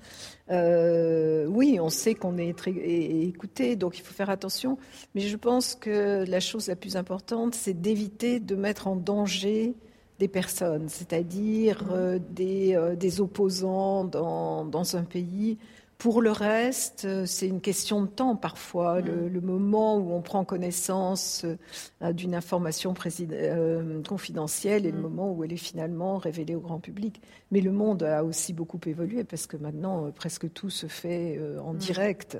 oui, 0.51 1.79
on 1.81 1.89
sait 1.89 2.15
qu'on 2.15 2.37
est 2.39 2.57
très 2.57 2.73
écouté, 2.73 3.77
donc 3.77 3.99
il 3.99 4.03
faut 4.03 4.15
faire 4.15 4.31
attention. 4.31 4.79
Mais 5.15 5.23
je 5.23 5.37
pense 5.37 5.75
que 5.75 6.25
la 6.29 6.41
chose 6.41 6.69
la 6.69 6.77
plus 6.77 6.97
importante, 6.97 7.55
c'est 7.55 7.75
d'éviter 7.81 8.41
de 8.41 8.57
mettre 8.57 8.89
en 8.89 8.97
danger 8.97 9.75
des 10.19 10.29
personnes, 10.29 10.89
c'est-à-dire 10.89 11.85
euh, 11.91 12.19
des, 12.31 12.75
euh, 12.75 12.95
des, 12.95 13.21
opposants 13.21 14.05
dans, 14.05 14.65
dans, 14.65 14.97
un 14.97 15.03
pays. 15.03 15.59
Pour 15.99 16.23
le 16.23 16.31
reste, 16.31 17.05
euh, 17.05 17.27
c'est 17.27 17.49
une 17.49 17.61
question 17.61 18.03
de 18.03 18.07
temps 18.07 18.37
parfois. 18.37 19.01
Le, 19.01 19.41
moment 19.41 19.97
où 19.97 20.13
on 20.13 20.21
prend 20.21 20.45
connaissance 20.45 21.45
d'une 22.01 22.35
information 22.35 22.95
confidentielle 24.07 24.87
et 24.87 24.93
le 24.93 24.99
moment 24.99 25.33
où 25.33 25.43
elle 25.43 25.53
est 25.53 25.57
finalement 25.57 26.19
révélée 26.19 26.55
au 26.55 26.61
grand 26.61 26.79
public. 26.79 27.21
Mais 27.51 27.61
le 27.61 27.73
monde 27.73 28.03
a 28.05 28.25
aussi 28.25 28.53
beaucoup 28.53 28.81
évolué 28.87 29.25
parce 29.25 29.47
que 29.47 29.57
maintenant, 29.57 30.11
presque 30.13 30.53
tout 30.53 30.71
se 30.71 30.87
fait 30.87 31.41
en 31.63 31.75
direct. 31.75 32.39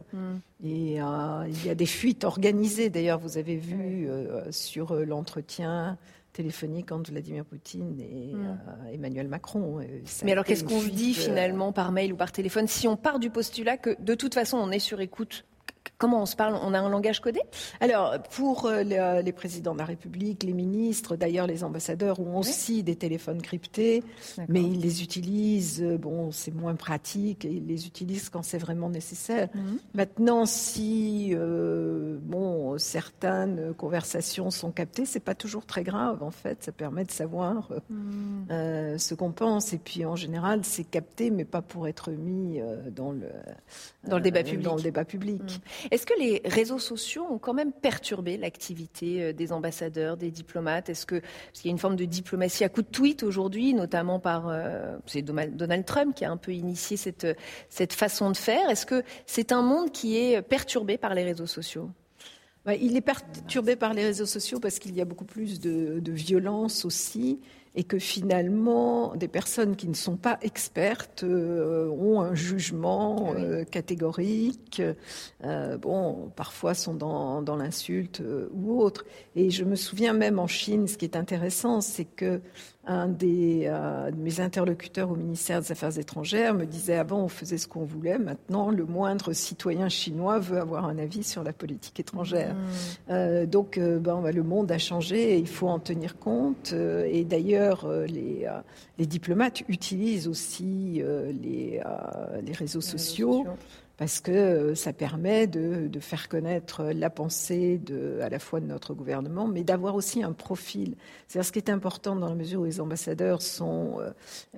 Et 0.63 0.95
il 0.97 1.67
y 1.67 1.71
a 1.71 1.75
des 1.75 1.87
fuites 1.87 2.25
organisées. 2.25 2.91
D'ailleurs, 2.91 3.19
vous 3.19 3.37
avez 3.39 3.57
vu 3.57 4.09
sur 4.51 4.95
l'entretien 4.95 5.99
téléphonique 6.35 6.93
entre 6.93 7.11
Vladimir 7.11 7.45
Poutine 7.45 7.99
et 8.01 8.35
hmm. 8.35 8.59
euh, 8.69 8.93
Emmanuel 8.93 9.29
Macron. 9.29 9.81
Mais 10.25 10.33
alors 10.33 10.45
qu'est-ce 10.45 10.65
qu'on 10.65 10.83
dit 10.83 11.15
euh, 11.17 11.23
finalement 11.23 11.73
par 11.73 11.93
mail 11.93 12.13
ou 12.13 12.17
par 12.17 12.33
téléphone 12.33 12.67
si 12.67 12.87
on 12.87 12.97
part 12.97 13.19
du 13.19 13.31
postulat 13.31 13.79
que 13.79 13.97
de 14.03 14.15
toute 14.15 14.35
façon 14.35 14.59
on 14.59 14.71
est 14.71 14.79
sur 14.79 15.01
écoute 15.01 15.47
Comment 15.99 16.23
on 16.23 16.27
se 16.27 16.37
parle? 16.37 16.59
On 16.63 16.75
a 16.75 16.81
un 16.81 16.89
langage 16.89 17.21
codé? 17.21 17.41
Alors, 17.81 18.15
pour 18.35 18.67
euh, 18.67 18.83
euh, 18.85 19.23
les, 19.23 19.33
présidents 19.33 19.75
de 19.75 19.79
la 19.79 19.85
République, 19.85 20.43
les 20.43 20.53
ministres, 20.53 21.17
d'ailleurs 21.17 21.47
les 21.47 21.65
ambassadeurs 21.65 22.21
ont 22.21 22.39
aussi 22.39 22.83
des 22.83 22.97
téléphones 22.97 23.41
cryptés, 23.41 24.03
mais 24.49 24.63
ils 24.63 24.81
les 24.81 25.03
utilisent, 25.03 25.83
euh, 25.83 25.97
bon, 25.97 26.33
c'est 26.33 26.55
moins 26.55 26.75
pratique, 26.75 27.45
et 27.45 27.51
ils 27.51 27.67
les 27.67 27.87
utilisent 27.87 28.29
quand 28.29 28.43
c'est 28.43 28.59
vraiment 28.59 28.89
nécessaire. 28.89 29.49
Mhm. 29.55 29.79
Maintenant, 29.95 30.47
si 30.47 31.35
bon, 31.35 32.77
certaines 32.79 33.75
conversations 33.75 34.51
sont 34.51 34.73
captées, 34.73 35.07
c'est 35.07 35.21
pas 35.21 35.35
toujours 35.35 35.67
très 35.67 35.85
grave, 35.85 36.23
en 36.23 36.31
fait. 36.31 36.65
Ça 36.65 36.73
permet 36.73 37.05
de 37.05 37.11
savoir 37.11 37.71
mhm. 37.89 38.99
ce 38.99 39.15
qu'on 39.15 39.33
pense. 39.33 39.73
Et 39.73 39.79
puis, 39.79 40.05
en 40.05 40.17
général, 40.17 40.61
c'est 40.65 40.85
capté, 40.85 41.31
mais 41.31 41.45
pas 41.45 41.63
pour 41.63 41.87
être 41.89 42.11
mis 42.11 42.61
dans 42.91 43.13
le, 43.13 43.29
dans 44.05 44.17
le 44.17 44.23
débat 44.23 44.43
public. 44.43 44.65
Dans 44.65 44.77
le 44.77 44.83
débat 44.83 45.05
public. 45.05 45.61
Est-ce 45.91 46.07
que 46.07 46.19
les 46.19 46.43
réseaux 46.45 46.79
sociaux 46.79 47.27
ont 47.31 47.39
quand 47.39 47.55
même 47.55 47.73
perturbé 47.73 48.37
l'activité 48.37 49.23
euh, 49.23 49.33
des 49.33 49.53
ambassadeurs, 49.53 50.17
des 50.17 50.31
diplomates? 50.31 50.89
Est-ce 50.89 51.07
que 51.07 51.21
parce 51.21 51.61
qu'il 51.61 51.67
y 51.67 51.69
a 51.69 51.73
une 51.73 51.79
forme 51.79 51.97
de 51.97 52.05
diplomatie 52.05 52.65
à 52.65 52.69
coup 52.69 52.83
de 52.83 52.89
tweet 52.89 53.23
aujourd'hui, 53.23 53.75
notamment 53.75 54.21
par 54.21 54.49
euh, 54.49 54.97
c'est 55.07 55.23
Donald 55.23 55.85
Trump 55.85 56.15
qui 56.15 56.25
a 56.25 56.31
un 56.31 56.37
peu 56.37 56.53
initié 56.53 56.97
cette 56.97 57.27
cette 57.69 57.93
façon 57.93 58.31
de 58.31 58.37
faire. 58.37 58.71
Est-ce 58.71 58.87
que 58.87 59.03
c'est 59.27 59.53
un 59.53 59.63
monde 59.63 59.91
qui 59.91 60.17
est 60.17 60.43
perturbé 60.43 60.99
par 60.99 61.15
les 61.15 61.25
réseaux 61.25 61.47
sociaux? 61.47 61.91
Bah, 62.65 62.75
il 62.75 62.97
est 62.97 63.03
perturbé 63.03 63.77
par 63.77 63.93
les 63.93 64.05
réseaux 64.05 64.27
sociaux 64.27 64.59
parce 64.59 64.79
qu'il 64.79 64.95
y 64.97 65.01
a 65.01 65.05
beaucoup 65.05 65.27
plus 65.27 65.61
de, 65.61 66.01
de 66.01 66.13
violence 66.13 66.87
aussi 66.87 67.41
et 67.77 67.83
que 67.83 67.99
finalement, 67.99 69.17
des 69.17 69.27
personnes 69.27 69.75
qui 69.75 69.89
ne 69.89 69.95
sont 69.95 70.17
pas 70.17 70.39
expertes 70.43 71.25
euh, 71.25 71.89
ont 71.89 72.21
un 72.21 72.35
jugement 72.35 73.35
euh, 73.37 73.65
catégorique, 73.65 74.81
euh, 75.45 75.77
bon, 75.77 76.31
parfois 76.37 76.75
sont 76.75 76.95
dans, 76.95 77.43
dans 77.43 77.57
l'insulte 77.57 78.23
ou 78.53 78.81
autre. 78.81 79.05
Et 79.35 79.51
je 79.51 79.65
me 79.65 79.75
souviens 79.75 80.13
même 80.13 80.39
en 80.39 80.47
Chine, 80.47 80.87
ce 80.87 80.97
qui 80.97 81.05
est 81.05 81.17
intéressant, 81.17 81.81
c'est 81.81 82.05
que 82.05 82.41
un 82.87 83.09
des, 83.09 83.65
de 83.65 84.17
mes 84.17 84.41
interlocuteurs 84.41 85.11
au 85.11 85.17
ministère 85.17 85.63
des 85.63 85.73
Affaires 85.73 85.99
étrangères 85.99 86.53
me 86.53 86.67
disait 86.67 86.99
avant 86.99 87.23
on 87.23 87.29
faisait 87.29 87.57
ce 87.57 87.67
qu'on 87.67 87.87
voulait, 87.87 88.19
maintenant 88.19 88.71
le 88.71 88.85
moindre 88.85 89.33
citoyen 89.33 89.89
chinois 89.89 90.39
veut 90.39 90.59
avoir 90.59 90.85
un 90.85 90.99
avis 90.99 91.23
sur 91.23 91.43
la 91.43 91.55
politique 91.55 91.99
étrangère. 91.99 92.55
Mmh. 93.09 93.47
donc 93.47 93.79
ben, 93.79 94.31
le 94.31 94.43
monde 94.43 94.71
a 94.71 94.77
changé 94.77 95.33
et 95.33 95.39
il 95.39 95.47
faut 95.47 95.69
en 95.69 95.79
tenir 95.79 96.19
compte. 96.19 96.75
et 96.75 97.25
d'ailleurs 97.25 97.64
euh, 97.65 98.07
les, 98.07 98.47
euh, 98.47 98.61
les, 98.99 99.07
diplomates 99.07 99.63
utilisent 99.69 100.29
aussi 100.29 101.01
euh, 101.03 101.33
les, 101.33 101.81
les, 102.43 102.53
réseaux 102.53 102.81
sociaux 102.81 103.45
parce 103.97 104.21
que 104.21 104.75
ça 104.75 104.93
permet 104.93 105.47
de, 105.47 105.87
de, 105.87 106.01
faire 106.01 106.29
connaître 106.29 106.85
la 106.85 107.11
pensée 107.11 107.79
de, 107.79 108.19
à 108.23 108.29
la 108.29 108.41
fois 108.41 108.59
de 108.59 108.67
notre 108.67 108.93
gouvernement, 108.93 109.47
mais 109.47 109.63
d'avoir 109.63 109.95
aussi 109.95 110.23
un 110.23 110.33
profil. 110.33 110.97
C'est-à-dire 111.29 111.47
ce 111.47 111.53
qui 111.53 111.61
est 111.61 111.71
important 111.71 112.17
dans 112.17 112.29
la 112.29 112.35
mesure 112.35 112.63
où 112.63 112.65
les 112.65 112.81
ambassadeurs 112.81 113.41
sont 113.41 114.01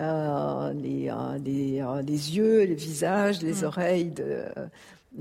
euh, 0.00 0.72
les, 0.72 1.12
les, 1.44 1.84
les, 2.02 2.36
yeux, 2.36 2.64
les 2.64 2.74
visages, 2.74 3.42
les 3.42 3.60
mmh. 3.60 3.64
oreilles 3.64 4.10
de, 4.10 4.44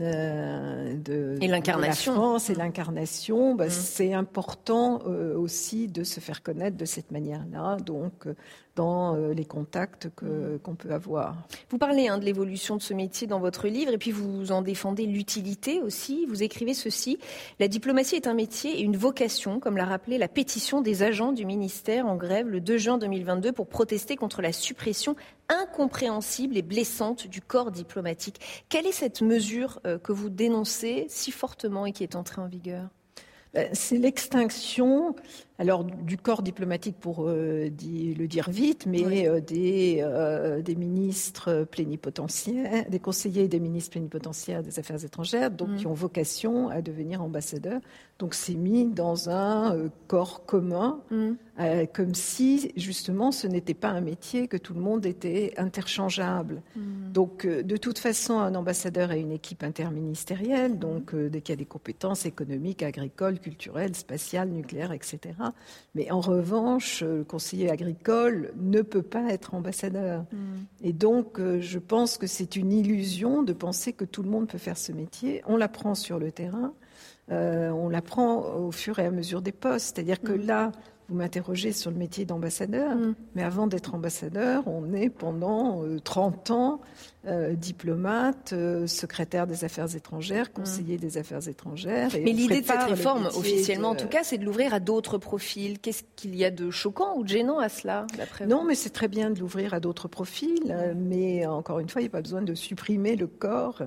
euh, 0.01 0.93
de, 0.95 1.37
et 1.39 1.47
l'incarnation. 1.47 2.13
la 2.13 2.19
France 2.19 2.49
et 2.49 2.55
l'incarnation, 2.55 3.55
bah, 3.55 3.67
mmh. 3.67 3.69
c'est 3.69 4.13
important 4.13 5.01
euh, 5.07 5.37
aussi 5.37 5.87
de 5.87 6.03
se 6.03 6.19
faire 6.19 6.43
connaître 6.43 6.75
de 6.75 6.85
cette 6.85 7.11
manière-là. 7.11 7.77
Donc, 7.77 8.27
euh, 8.27 8.35
dans 8.75 9.15
les 9.15 9.45
contacts 9.45 10.07
mm. 10.21 10.59
qu'on 10.61 10.75
peut 10.75 10.91
avoir. 10.91 11.47
Vous 11.69 11.77
parlez 11.77 12.09
hein, 12.09 12.17
de 12.17 12.25
l'évolution 12.25 12.75
de 12.75 12.81
ce 12.81 12.93
métier 12.93 13.25
dans 13.25 13.39
votre 13.39 13.69
livre 13.69 13.93
et 13.93 13.97
puis 13.97 14.11
vous 14.11 14.51
en 14.51 14.61
défendez 14.61 15.05
l'utilité 15.05 15.81
aussi. 15.81 16.25
Vous 16.25 16.43
écrivez 16.43 16.73
ceci 16.73 17.17
La 17.61 17.69
diplomatie 17.69 18.15
est 18.15 18.27
un 18.27 18.33
métier 18.33 18.77
et 18.77 18.81
une 18.81 18.97
vocation, 18.97 19.61
comme 19.61 19.77
l'a 19.77 19.85
rappelé 19.85 20.17
la 20.17 20.27
pétition 20.27 20.81
des 20.81 21.03
agents 21.03 21.31
du 21.31 21.45
ministère 21.45 22.05
en 22.05 22.17
grève 22.17 22.49
le 22.49 22.59
2 22.59 22.77
juin 22.77 22.97
2022 22.97 23.53
pour 23.53 23.67
protester 23.67 24.17
contre 24.17 24.41
la 24.41 24.51
suppression 24.51 25.15
incompréhensible 25.49 26.57
et 26.57 26.61
blessante 26.61 27.27
du 27.27 27.41
corps 27.41 27.71
diplomatique. 27.71 28.39
Quelle 28.69 28.87
est 28.87 28.91
cette 28.91 29.21
mesure 29.21 29.79
euh, 29.85 29.97
que 29.97 30.11
vous 30.11 30.29
dénoncez 30.29 31.05
si 31.09 31.31
fortement 31.31 31.85
et 31.85 31.91
qui 31.91 32.03
est 32.03 32.15
entrée 32.15 32.41
en 32.41 32.47
vigueur? 32.47 32.89
Ben, 33.53 33.69
c'est 33.73 33.97
l'extinction 33.97 35.15
alors 35.57 35.85
du 35.85 36.17
corps 36.17 36.41
diplomatique 36.41 36.97
pour 36.99 37.29
euh, 37.29 37.69
le 37.69 38.25
dire 38.25 38.49
vite, 38.49 38.85
mais 38.85 39.27
euh, 39.27 39.39
des, 39.39 39.99
euh, 40.01 40.61
des 40.61 40.75
ministres 40.75 41.65
plénipotentiaires, 41.69 42.85
des 42.89 42.99
conseillers 42.99 43.43
et 43.43 43.47
des 43.47 43.61
ministres 43.61 43.91
plénipotentiaires 43.91 44.63
des 44.63 44.79
affaires 44.79 45.03
étrangères, 45.03 45.51
donc 45.51 45.69
mm. 45.69 45.75
qui 45.77 45.87
ont 45.87 45.93
vocation 45.93 46.69
à 46.69 46.81
devenir 46.81 47.21
ambassadeurs. 47.21 47.79
Donc 48.19 48.33
c'est 48.33 48.55
mis 48.55 48.85
dans 48.85 49.29
un 49.29 49.89
corps 50.07 50.45
commun, 50.45 51.01
mm. 51.11 51.33
comme 51.93 52.15
si 52.15 52.71
justement 52.75 53.31
ce 53.31 53.47
n'était 53.47 53.73
pas 53.73 53.89
un 53.89 54.01
métier 54.01 54.47
que 54.47 54.57
tout 54.57 54.73
le 54.73 54.81
monde 54.81 55.05
était 55.05 55.53
interchangeable. 55.57 56.61
Mm. 56.75 57.11
Donc 57.13 57.47
de 57.47 57.77
toute 57.77 57.99
façon, 57.99 58.39
un 58.39 58.55
ambassadeur 58.55 59.11
a 59.11 59.15
une 59.15 59.31
équipe 59.31 59.63
interministérielle, 59.63 60.79
donc 60.79 61.15
dès 61.15 61.39
qu'il 61.39 61.53
y 61.53 61.57
a 61.57 61.59
des 61.59 61.65
compétences 61.65 62.25
économiques, 62.25 62.83
agricoles, 62.83 63.39
culturelles, 63.39 63.95
spatiales, 63.95 64.49
nucléaires, 64.49 64.91
etc. 64.91 65.33
Mais 65.95 66.11
en 66.11 66.19
revanche, 66.19 67.03
le 67.03 67.23
conseiller 67.23 67.69
agricole 67.69 68.53
ne 68.57 68.81
peut 68.81 69.01
pas 69.01 69.29
être 69.29 69.53
ambassadeur. 69.53 70.25
Mm. 70.31 70.37
Et 70.83 70.93
donc, 70.93 71.39
euh, 71.39 71.59
je 71.61 71.79
pense 71.79 72.17
que 72.17 72.27
c'est 72.27 72.55
une 72.55 72.71
illusion 72.71 73.43
de 73.43 73.53
penser 73.53 73.93
que 73.93 74.05
tout 74.05 74.23
le 74.23 74.29
monde 74.29 74.47
peut 74.47 74.57
faire 74.57 74.77
ce 74.77 74.91
métier. 74.91 75.41
On 75.47 75.57
l'apprend 75.57 75.95
sur 75.95 76.19
le 76.19 76.31
terrain, 76.31 76.73
euh, 77.31 77.69
on 77.69 77.89
l'apprend 77.89 78.55
au 78.55 78.71
fur 78.71 78.99
et 78.99 79.05
à 79.05 79.11
mesure 79.11 79.41
des 79.41 79.51
postes. 79.51 79.95
C'est-à-dire 79.95 80.21
que 80.21 80.33
mm. 80.33 80.45
là, 80.45 80.71
vous 81.07 81.15
m'interrogez 81.15 81.71
sur 81.71 81.91
le 81.91 81.97
métier 81.97 82.25
d'ambassadeur, 82.25 82.95
mm. 82.95 83.15
mais 83.35 83.43
avant 83.43 83.67
d'être 83.67 83.93
ambassadeur, 83.93 84.63
on 84.67 84.93
est 84.93 85.09
pendant 85.09 85.83
30 86.03 86.49
euh, 86.49 86.53
ans 86.53 86.81
euh, 87.27 87.53
diplomate, 87.55 88.53
euh, 88.53 88.87
secrétaire 88.87 89.47
des 89.47 89.63
affaires 89.63 89.95
étrangères, 89.95 90.53
conseiller 90.53 90.97
des 90.97 91.17
affaires 91.17 91.47
étrangères. 91.47 92.09
mais 92.13 92.31
l'idée 92.31 92.61
de 92.61 92.65
cette 92.65 92.83
réforme, 92.83 93.27
officiellement 93.27 93.89
en 93.89 93.95
tout 93.95 94.07
cas, 94.07 94.23
c'est 94.23 94.37
de 94.37 94.45
l'ouvrir 94.45 94.73
à 94.73 94.79
d'autres 94.79 95.17
profils. 95.17 95.79
Qu'est-ce 95.79 96.03
qu'il 96.15 96.35
y 96.35 96.45
a 96.45 96.51
de 96.51 96.69
choquant 96.71 97.17
ou 97.17 97.23
de 97.23 97.29
gênant 97.29 97.59
à 97.59 97.69
cela, 97.69 98.05
Non, 98.47 98.63
mais 98.63 98.75
c'est 98.75 98.91
très 98.91 99.07
bien 99.07 99.29
de 99.29 99.39
l'ouvrir 99.39 99.73
à 99.73 99.79
d'autres 99.79 100.07
profils, 100.07 100.75
mais 100.95 101.45
encore 101.45 101.79
une 101.79 101.89
fois, 101.89 102.01
il 102.01 102.05
n'y 102.05 102.09
a 102.09 102.11
pas 102.11 102.21
besoin 102.21 102.41
de 102.41 102.53
supprimer 102.53 103.15
le 103.15 103.27
corps 103.27 103.81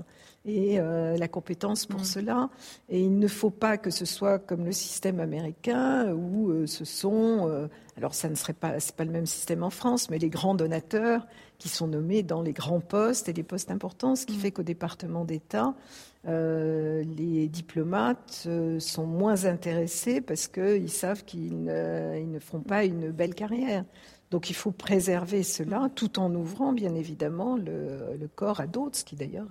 et 0.49 0.78
euh, 0.78 1.16
la 1.16 1.28
compétence 1.28 1.87
pour 1.87 2.00
mm. 2.00 2.04
cela. 2.04 2.50
Et 2.88 3.00
il 3.00 3.18
ne 3.18 3.28
faut 3.28 3.50
pas 3.50 3.76
que 3.76 3.90
ce 3.90 4.04
soit 4.04 4.38
comme 4.38 4.64
le 4.64 4.73
système 4.73 5.21
américain 5.21 6.12
où 6.12 6.50
euh, 6.50 6.66
ce 6.66 6.85
sont, 6.85 7.49
euh, 7.49 7.68
alors 7.99 8.14
ça 8.14 8.28
ne 8.28 8.35
serait 8.35 8.55
pas, 8.55 8.76
pas 8.97 9.05
le 9.05 9.11
même 9.11 9.26
système 9.26 9.62
en 9.62 9.71
France, 9.71 10.09
mais 10.09 10.19
les 10.19 10.31
grands 10.31 10.55
donateurs 10.55 11.26
qui 11.59 11.69
sont 11.69 11.88
nommés 11.88 12.23
dans 12.23 12.40
les 12.40 12.52
grands 12.52 12.81
postes 12.81 13.28
et 13.28 13.33
les 13.33 13.43
postes 13.43 13.71
importants, 13.71 14.17
ce 14.17 14.25
qui 14.25 14.37
mm. 14.37 14.40
fait 14.40 14.50
qu'au 14.52 14.62
département 14.62 15.25
d'État, 15.25 15.75
les 16.25 17.49
diplomates 17.49 18.49
sont 18.78 19.07
moins 19.07 19.47
intéressés 19.47 20.21
parce 20.21 20.47
qu'ils 20.47 20.90
savent 20.90 21.25
qu'ils 21.25 21.62
ne, 21.64 22.19
ils 22.19 22.31
ne 22.31 22.38
feront 22.38 22.61
pas 22.61 22.85
une 22.85 23.11
belle 23.11 23.35
carrière. 23.35 23.85
Donc 24.31 24.50
il 24.50 24.55
faut 24.55 24.73
préserver 24.73 25.43
cela 25.43 25.88
tout 25.95 26.19
en 26.19 26.35
ouvrant 26.35 26.73
bien 26.73 26.95
évidemment 26.95 27.57
le, 27.57 28.28
corps 28.35 28.61
à 28.61 28.67
d'autres, 28.67 28.99
ce 28.99 29.05
qui 29.05 29.17
d'ailleurs 29.17 29.49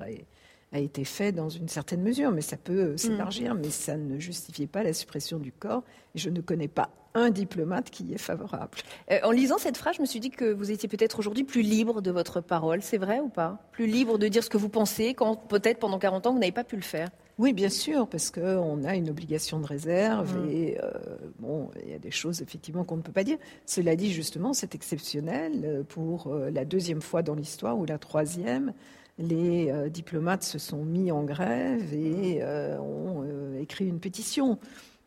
a, 0.71 0.79
été 0.79 1.03
fait 1.03 1.31
dans 1.31 1.50
une 1.50 1.67
certaine 1.67 2.01
mesure, 2.01 2.31
mais 2.31 2.41
ça 2.41 2.57
peut 2.57 2.93
mm. 2.93 2.97
s'élargir, 2.97 3.55
mais 3.55 3.69
ça 3.69 3.97
ne 3.97 4.19
justifiait 4.19 4.67
pas 4.67 4.83
la 4.83 4.93
suppression 4.93 5.39
du 5.39 5.51
corps. 5.51 5.83
Et 6.15 6.19
je 6.19 6.29
ne 6.29 6.41
connais 6.41 6.67
pas 6.67 6.89
un 7.17 7.31
diplomate 7.31 7.89
qui 7.89 8.03
y 8.05 8.13
est 8.13 8.19
favorable. 8.19 8.77
Euh, 9.12 9.19
en 9.24 9.31
lisant 9.31 9.57
cette 9.57 9.77
phrase, 9.77 9.95
je 9.97 10.01
me 10.01 10.05
suis 10.05 10.19
dit 10.19 10.29
que 10.29 10.53
vous 10.53 10.71
étiez 10.71 10.88
peut-être 10.88 11.19
aujourd'hui 11.19 11.43
plus 11.43 11.62
libre 11.62 12.01
de 12.01 12.12
votre 12.12 12.41
parole. 12.41 12.81
C'est 12.81 12.97
vrai 12.97 13.19
ou 13.19 13.29
pas? 13.29 13.59
Plus 13.71 13.88
libre 13.88 14.17
de 14.17 14.27
dire 14.27 14.43
ce 14.43 14.50
que 14.50 14.57
vous 14.57 14.69
pensez 14.69 15.13
quand 15.13 15.36
peut-être 15.36 15.79
pendant 15.79 16.00
40 16.00 16.27
ans 16.27 16.33
vous 16.33 16.39
n'avez 16.39 16.51
pas 16.51 16.63
pu 16.63 16.75
le 16.75 16.83
faire? 16.83 17.09
Oui, 17.39 17.53
bien 17.53 17.69
sûr, 17.69 18.07
parce 18.07 18.31
qu'on 18.31 18.83
a 18.83 18.95
une 18.95 19.09
obligation 19.09 19.59
de 19.59 19.65
réserve 19.65 20.38
mm. 20.38 20.50
et 20.50 20.79
euh, 20.83 20.91
bon, 21.39 21.69
il 21.83 21.91
y 21.91 21.93
a 21.93 22.00
des 22.00 22.12
choses 22.12 22.41
effectivement 22.41 22.83
qu'on 22.83 22.97
ne 22.97 23.01
peut 23.01 23.12
pas 23.12 23.24
dire. 23.24 23.38
Cela 23.65 23.95
dit, 23.95 24.12
justement, 24.12 24.53
c'est 24.53 24.75
exceptionnel 24.75 25.62
euh, 25.63 25.83
pour 25.83 26.33
la 26.51 26.65
deuxième 26.65 27.01
fois 27.01 27.24
dans 27.24 27.36
l'histoire 27.36 27.77
ou 27.77 27.86
la 27.86 27.97
troisième. 27.97 28.74
Les 29.17 29.89
diplomates 29.89 30.43
se 30.43 30.59
sont 30.59 30.83
mis 30.83 31.12
en 31.12 31.24
grève 31.24 31.93
et 31.93 32.43
ont 32.43 33.25
écrit 33.59 33.88
une 33.88 34.00
pétition. 34.00 34.59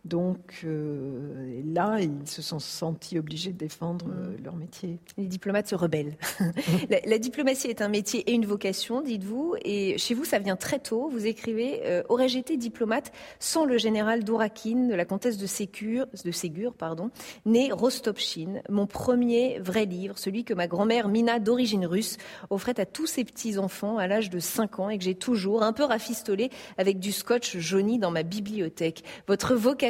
Donc 0.05 0.63
euh, 0.65 1.61
là, 1.65 1.99
ils 2.01 2.27
se 2.27 2.41
sont 2.41 2.59
sentis 2.59 3.19
obligés 3.19 3.53
de 3.53 3.59
défendre 3.59 4.07
mm. 4.07 4.13
euh, 4.13 4.37
leur 4.43 4.57
métier. 4.57 4.99
Les 5.19 5.27
diplomates 5.27 5.69
se 5.69 5.75
rebellent. 5.75 6.17
la, 7.07 7.19
diplomatie 7.19 7.69
est 7.69 7.83
un 7.83 7.89
métier 7.89 8.21
et 8.31 8.33
une 8.33 8.47
vocation, 8.47 9.03
dites-vous. 9.03 9.57
Et 9.63 9.99
chez 9.99 10.15
vous, 10.15 10.25
ça 10.25 10.39
vient 10.39 10.57
très 10.57 10.79
tôt. 10.79 11.11
Vous 11.11 11.27
écrivez 11.27 11.83
euh, 11.85 12.03
Aurais-je 12.09 12.39
été 12.39 12.57
diplomate 12.57 13.13
sans 13.39 13.67
le 13.67 13.77
général 13.77 14.25
Dourakine 14.25 14.89
de 14.89 14.95
la 14.95 15.05
comtesse 15.05 15.37
de 15.37 15.47
Ségur, 15.47 16.07
de 16.25 16.31
Ségur 16.31 16.73
pardon, 16.75 17.11
né 17.45 17.71
Rostopchine, 17.71 18.63
mon 18.71 18.87
premier 18.87 19.59
vrai 19.59 19.85
livre, 19.85 20.19
celui 20.19 20.45
que 20.45 20.55
ma 20.55 20.67
grand-mère 20.67 21.09
Mina, 21.09 21.39
d'origine 21.39 21.85
russe, 21.85 22.17
offrait 22.49 22.81
à 22.81 22.87
tous 22.87 23.07
ses 23.07 23.25
petits-enfants 23.25 23.99
à 23.99 24.07
l'âge 24.07 24.31
de 24.31 24.39
5 24.39 24.81
ans 24.81 24.89
et 24.89 24.97
que 24.97 25.05
j'ai 25.05 25.15
toujours 25.15 25.63
un 25.63 25.73
peu 25.73 25.85
rafistolé 25.85 26.51
avec 26.79 26.99
du 27.01 27.13
scotch 27.13 27.59
jauni 27.59 27.99
dans 27.99 28.11
ma 28.11 28.23
bibliothèque. 28.23 29.05
Votre 29.27 29.55
vocation 29.55 29.90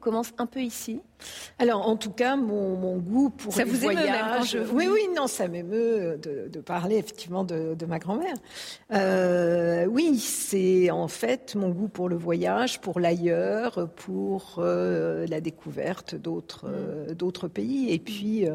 commence 0.00 0.32
un 0.38 0.46
peu 0.46 0.60
ici 0.60 1.00
alors, 1.60 1.86
en 1.86 1.96
tout 1.96 2.10
cas, 2.10 2.36
mon, 2.36 2.96
goût 2.96 3.28
pour 3.28 3.52
ça 3.52 3.64
les 3.64 3.70
vous 3.70 3.76
voyages. 3.76 4.54
Même 4.54 4.66
oui, 4.72 4.88
oui, 4.90 5.08
non, 5.14 5.26
ça 5.26 5.46
m'émeut 5.46 6.18
de, 6.18 6.60
parler 6.60 6.96
effectivement 6.96 7.44
de, 7.44 7.86
ma 7.86 7.98
grand-mère. 7.98 8.34
Euh, 8.92 9.84
oui, 9.86 10.18
c'est 10.18 10.90
en 10.90 11.08
fait 11.08 11.54
mon 11.54 11.68
goût 11.68 11.88
pour 11.88 12.08
le 12.08 12.16
voyage, 12.16 12.80
pour 12.80 12.98
l'ailleurs, 12.98 13.88
pour 13.96 14.56
euh, 14.58 15.26
la 15.28 15.40
découverte 15.40 16.14
d'autres 16.14 16.66
mm. 16.66 16.72
euh, 16.72 17.14
d'autres 17.14 17.48
pays. 17.48 17.92
Et 17.92 17.98
puis, 17.98 18.46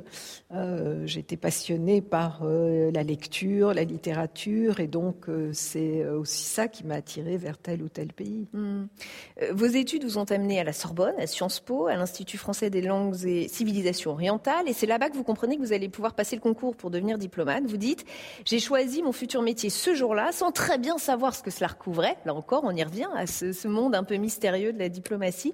j'étais 1.06 1.38
passionnée 1.38 2.02
par 2.02 2.44
la 2.44 3.04
lecture, 3.04 3.74
la 3.74 3.84
littérature, 3.84 4.80
et 4.80 4.88
donc 4.88 5.28
c'est 5.54 6.06
aussi 6.08 6.44
ça 6.44 6.68
qui 6.68 6.86
m'a 6.86 6.96
attirée 6.96 7.38
vers 7.38 7.58
tel 7.58 7.84
ou 7.84 7.90
tel 7.90 8.14
pays. 8.14 8.48
Mm. 8.54 8.86
Vos 9.52 9.66
études 9.66 10.06
vous 10.06 10.18
ont 10.18 10.24
amené 10.24 10.60
à 10.60 10.64
la 10.64 10.74
Sorbonne, 10.74 11.16
à 11.20 11.28
Sciences 11.28 11.60
Po, 11.60 11.88
à 11.88 11.96
l'Institut 11.96 12.38
français 12.38 12.55
des 12.64 12.82
langues 12.82 13.26
et 13.26 13.48
civilisations 13.48 14.12
orientales. 14.12 14.68
Et 14.68 14.74
c'est 14.74 14.86
là-bas 14.86 15.10
que 15.10 15.16
vous 15.16 15.24
comprenez 15.24 15.58
que 15.58 15.62
vous 15.62 15.74
allez 15.74 15.90
pouvoir 15.90 16.14
passer 16.14 16.36
le 16.36 16.42
concours 16.42 16.76
pour 16.76 16.90
devenir 16.90 17.18
diplomate. 17.18 17.66
Vous 17.66 17.78
dites, 17.78 18.06
j'ai 18.46 18.60
choisi 18.60 19.04
mon 19.04 19.12
futur 19.12 19.42
métier 19.42 19.70
ce 19.70 19.94
jour-là 19.94 20.32
sans 20.32 20.52
très 20.52 20.78
bien 20.78 20.98
savoir 20.98 21.36
ce 21.36 21.44
que 21.44 21.52
cela 21.52 21.68
recouvrait. 21.68 22.18
Là 22.26 22.34
encore, 22.34 22.64
on 22.64 22.72
y 22.72 22.84
revient 22.84 23.10
à 23.16 23.28
ce, 23.28 23.68
monde 23.68 23.96
un 23.96 24.04
peu 24.04 24.16
mystérieux 24.16 24.74
de 24.74 24.80
la 24.80 24.90
diplomatie. 24.90 25.54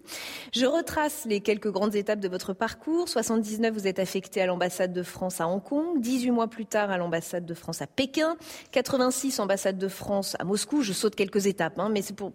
Je 0.53 0.65
retrace 0.65 1.25
les 1.25 1.41
quelques 1.41 1.71
grandes 1.71 1.95
étapes 1.95 2.19
de 2.19 2.27
votre 2.27 2.53
parcours. 2.53 3.09
79, 3.09 3.73
vous 3.73 3.87
êtes 3.87 3.99
affecté 3.99 4.41
à 4.41 4.45
l'ambassade 4.45 4.93
de 4.93 5.03
France 5.03 5.41
à 5.41 5.47
Hong 5.47 5.63
Kong. 5.63 5.99
18 5.99 6.31
mois 6.31 6.47
plus 6.47 6.65
tard, 6.65 6.91
à 6.91 6.97
l'ambassade 6.97 7.45
de 7.45 7.53
France 7.53 7.81
à 7.81 7.87
Pékin. 7.87 8.37
86, 8.71 9.39
ambassade 9.39 9.77
de 9.77 9.87
France 9.87 10.35
à 10.39 10.43
Moscou. 10.43 10.81
Je 10.81 10.93
saute 10.93 11.15
quelques 11.15 11.47
étapes, 11.47 11.79
hein, 11.79 11.89
mais 11.91 12.01
c'est 12.01 12.15
pour 12.15 12.31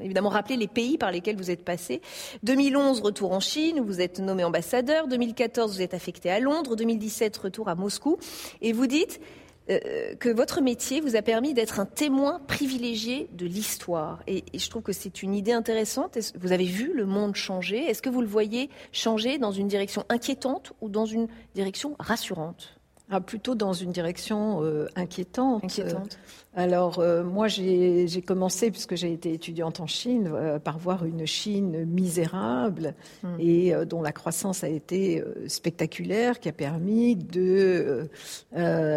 évidemment 0.00 0.28
rappeler 0.28 0.56
les 0.56 0.68
pays 0.68 0.98
par 0.98 1.10
lesquels 1.10 1.36
vous 1.36 1.50
êtes 1.50 1.64
passé. 1.64 2.00
2011, 2.42 3.00
retour 3.00 3.32
en 3.32 3.40
Chine, 3.40 3.80
vous 3.80 4.00
êtes 4.00 4.20
nommé 4.20 4.44
ambassadeur. 4.44 5.08
2014, 5.08 5.76
vous 5.76 5.82
êtes 5.82 5.94
affecté 5.94 6.30
à 6.30 6.40
Londres. 6.40 6.76
2017, 6.76 7.36
retour 7.36 7.68
à 7.68 7.74
Moscou. 7.74 8.18
Et 8.62 8.72
vous 8.72 8.86
dites 8.86 9.20
euh, 9.68 10.14
que 10.14 10.28
votre 10.28 10.60
métier 10.60 11.00
vous 11.00 11.16
a 11.16 11.22
permis 11.22 11.52
d'être 11.52 11.80
un 11.80 11.86
témoin 11.86 12.40
privilégié 12.46 13.28
de 13.32 13.46
l'histoire. 13.46 14.22
Et, 14.28 14.44
je 14.54 14.70
trouve 14.70 14.82
que 14.82 14.92
c'est 14.92 15.22
une 15.22 15.34
idée 15.34 15.52
intéressante. 15.52 16.18
Vous 16.38 16.52
avez 16.52 16.66
vu 16.66 16.92
le 16.94 17.04
monde 17.04 17.34
changer? 17.34 17.84
Est-ce 17.84 18.00
que 18.00 18.10
vous 18.10 18.20
le 18.20 18.28
voyez 18.28 18.70
changer 18.92 19.38
dans 19.38 19.50
une 19.50 19.66
direction 19.66 20.04
inquiétante 20.08 20.72
ou 20.80 20.88
dans 20.88 21.06
une 21.06 21.26
direction 21.54 21.96
rassurante? 21.98 22.75
Ah, 23.08 23.20
plutôt 23.20 23.54
dans 23.54 23.72
une 23.72 23.92
direction 23.92 24.62
euh, 24.62 24.88
inquiétante. 24.96 25.64
inquiétante. 25.64 26.18
Alors 26.58 27.00
euh, 27.00 27.22
moi 27.22 27.48
j'ai 27.48 28.22
commencé, 28.26 28.70
puisque 28.70 28.96
j'ai 28.96 29.12
été 29.12 29.34
étudiante 29.34 29.78
en 29.80 29.86
Chine, 29.86 30.30
euh, 30.32 30.58
par 30.58 30.78
voir 30.78 31.04
une 31.04 31.26
Chine 31.26 31.84
misérable 31.84 32.94
hmm. 33.22 33.36
et 33.38 33.74
euh, 33.74 33.84
dont 33.84 34.00
la 34.00 34.10
croissance 34.10 34.64
a 34.64 34.68
été 34.68 35.22
spectaculaire, 35.48 36.40
qui 36.40 36.48
a 36.48 36.52
permis 36.52 37.14
de 37.14 38.08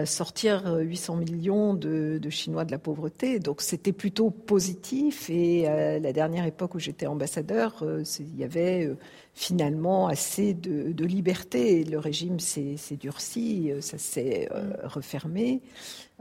sortir 0.06 0.78
800 0.80 1.18
millions 1.18 1.74
de, 1.74 2.18
de, 2.18 2.30
Chinois 2.30 2.64
de 2.64 2.72
la 2.72 2.78
pauvreté. 2.80 3.40
Donc 3.40 3.62
c'était 3.62 3.92
plutôt 3.92 4.30
positif. 4.30 5.30
Et 5.30 5.68
à 5.68 6.00
la 6.00 6.14
dernière 6.14 6.46
époque 6.46 6.76
où 6.76 6.80
j'étais 6.80 7.08
ambassadeur, 7.08 7.84
il 8.20 8.40
y 8.40 8.46
avait 8.46 8.90
finalement 9.34 10.08
assez 10.08 10.54
de, 10.54 10.94
de 10.94 11.06
liberté. 11.06 11.84
Le 11.84 12.00
régime 12.00 12.40
s'est 12.40 12.78
durci, 12.98 13.72
ça 13.82 13.98
s'est 14.00 14.50
hmm. 14.54 15.60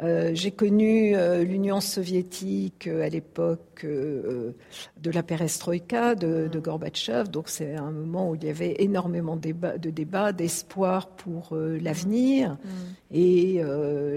Euh, 0.03 0.31
j'ai 0.35 0.53
connu 0.53 1.17
euh, 1.17 1.43
l'Union 1.43 1.81
soviétique 1.81 2.87
euh, 2.87 3.05
à 3.05 3.09
l'époque 3.09 3.65
de 3.85 5.11
la 5.13 5.23
perestroïka 5.23 6.17
de, 6.17 6.49
de 6.49 6.59
Gorbatchev, 6.59 7.29
donc 7.29 7.49
c'est 7.49 7.77
un 7.77 7.93
moment 7.93 8.31
où 8.31 8.35
il 8.35 8.43
y 8.43 8.49
avait 8.49 8.75
énormément 8.81 9.37
de 9.37 9.91
débats, 9.91 10.33
d'espoir 10.33 11.11
pour 11.11 11.55
l'avenir. 11.55 12.55
Mm. 12.55 13.15
Et 13.15 13.63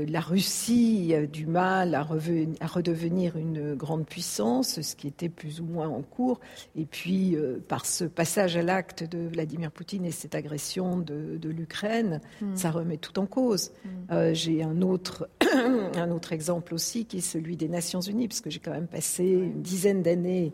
la 0.08 0.20
Russie 0.20 1.14
a 1.16 1.28
du 1.28 1.46
mal 1.46 1.94
à, 1.94 2.00
à, 2.00 2.68
redevenir 2.68 3.38
une 3.38 3.76
grande 3.76 4.08
puissance, 4.08 4.82
ce 4.82 4.96
qui 4.96 5.08
était 5.08 5.30
plus 5.30 5.62
ou 5.62 5.66
moins 5.66 5.90
en 5.90 6.02
cours. 6.02 6.40
Et 6.76 6.86
puis, 6.86 7.38
par 7.68 7.86
ce 7.86 8.06
passage 8.06 8.58
à 8.58 8.64
l'acte 8.64 9.04
de 9.04 9.28
Vladimir 9.28 9.72
Poutine 9.72 10.06
et 10.06 10.12
cette 10.12 10.34
agression 10.34 10.98
de, 10.98 11.50
l'Ukraine, 11.50 12.20
mm. 12.42 12.56
ça 12.56 12.72
remet 12.72 12.98
tout 12.98 13.20
en 13.20 13.28
cause. 13.28 13.72
Mm. 13.86 14.34
J'ai 14.34 14.64
un 14.64 14.82
autre 14.82 15.30
un 15.96 16.12
autre 16.12 16.34
exemple 16.34 16.74
aussi 16.74 17.06
qui 17.06 17.18
est 17.18 17.22
celui 17.22 17.58
des 17.58 17.68
Nations 17.68 18.02
Unies, 18.02 18.28
puisque 18.28 18.50
j'ai 18.50 18.60
quand 18.60 18.72
même 18.72 18.88
passé 18.88 19.24
une 19.24 19.62
dizaine 19.62 20.02
d'années, 20.02 20.54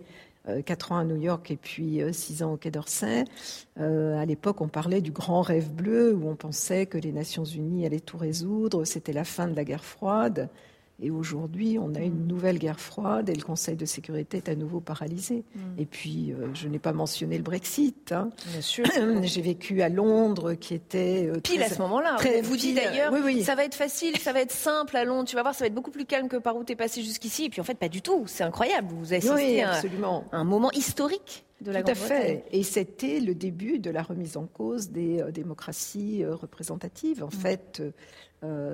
euh, 0.49 0.61
quatre 0.61 0.93
ans 0.93 0.97
à 0.97 1.03
New 1.03 1.17
York 1.17 1.51
et 1.51 1.57
puis 1.57 2.01
euh, 2.01 2.13
six 2.13 2.41
ans 2.41 2.53
au 2.53 2.57
Quai 2.57 2.71
d'Orsay. 2.71 3.25
Euh, 3.79 4.17
à 4.17 4.25
l'époque, 4.25 4.61
on 4.61 4.69
parlait 4.69 5.01
du 5.01 5.11
grand 5.11 5.41
rêve 5.41 5.69
bleu, 5.71 6.13
où 6.13 6.29
on 6.29 6.35
pensait 6.35 6.85
que 6.85 6.97
les 6.97 7.11
Nations 7.11 7.43
Unies 7.43 7.85
allaient 7.85 7.99
tout 7.99 8.17
résoudre. 8.17 8.85
C'était 8.85 9.13
la 9.13 9.25
fin 9.25 9.47
de 9.47 9.55
la 9.55 9.65
guerre 9.65 9.83
froide. 9.83 10.49
Et 10.99 11.11
aujourd'hui, 11.11 11.77
on 11.79 11.93
a 11.93 11.99
une 11.99 12.25
nouvelle 12.25 12.57
guerre 12.57 12.79
froide 12.79 13.29
et 13.29 13.35
le 13.35 13.43
Conseil 13.43 13.75
de 13.75 13.85
sécurité 13.85 14.37
est 14.37 14.49
à 14.49 14.55
nouveau 14.55 14.79
paralysé. 14.79 15.43
Mm. 15.53 15.59
Et 15.77 15.85
puis, 15.85 16.31
euh, 16.31 16.47
je 16.55 16.67
n'ai 16.67 16.79
pas 16.79 16.91
mentionné 16.91 17.37
le 17.37 17.43
Brexit. 17.43 18.11
Hein. 18.11 18.31
Bien 18.51 18.61
sûr. 18.61 18.85
J'ai 19.21 19.41
vécu 19.41 19.83
à 19.83 19.89
Londres, 19.89 20.53
qui 20.55 20.73
était 20.73 21.29
euh, 21.29 21.39
pile 21.39 21.61
à 21.61 21.69
ce 21.69 21.79
moment-là. 21.83 22.15
Très 22.17 22.41
vous 22.41 22.57
dit 22.57 22.73
d'ailleurs, 22.73 23.13
oui, 23.13 23.19
oui. 23.23 23.43
ça 23.43 23.53
va 23.53 23.63
être 23.63 23.75
facile, 23.75 24.17
ça 24.17 24.33
va 24.33 24.41
être 24.41 24.51
simple 24.51 24.97
à 24.97 25.05
Londres. 25.05 25.29
Tu 25.29 25.35
vas 25.35 25.43
voir, 25.43 25.53
ça 25.53 25.65
va 25.65 25.67
être 25.67 25.75
beaucoup 25.75 25.91
plus 25.91 26.05
calme 26.05 26.29
que 26.29 26.37
par 26.37 26.57
où 26.57 26.63
tu 26.63 26.73
es 26.73 26.75
passé 26.75 27.03
jusqu'ici. 27.03 27.45
Et 27.45 27.49
puis 27.49 27.61
en 27.61 27.63
fait, 27.63 27.77
pas 27.77 27.89
du 27.89 28.01
tout. 28.01 28.23
C'est 28.25 28.43
incroyable. 28.43 28.87
Vous 28.91 29.13
assistez 29.13 29.61
à 29.61 29.81
un 30.31 30.43
moment 30.43 30.71
historique. 30.71 31.43
De 31.59 31.71
la 31.71 31.81
Tout 31.81 31.89
à 31.89 31.95
fait. 31.95 32.43
Et 32.51 32.61
c'était 32.61 33.19
le 33.19 33.33
début 33.33 33.79
de 33.79 33.89
la 33.89 34.03
remise 34.03 34.37
en 34.37 34.45
cause 34.45 34.91
des 34.91 35.21
euh, 35.21 35.31
démocraties 35.31 36.23
représentatives. 36.23 37.23
En 37.23 37.29
mm. 37.29 37.31
fait, 37.31 37.79
euh, 37.79 37.91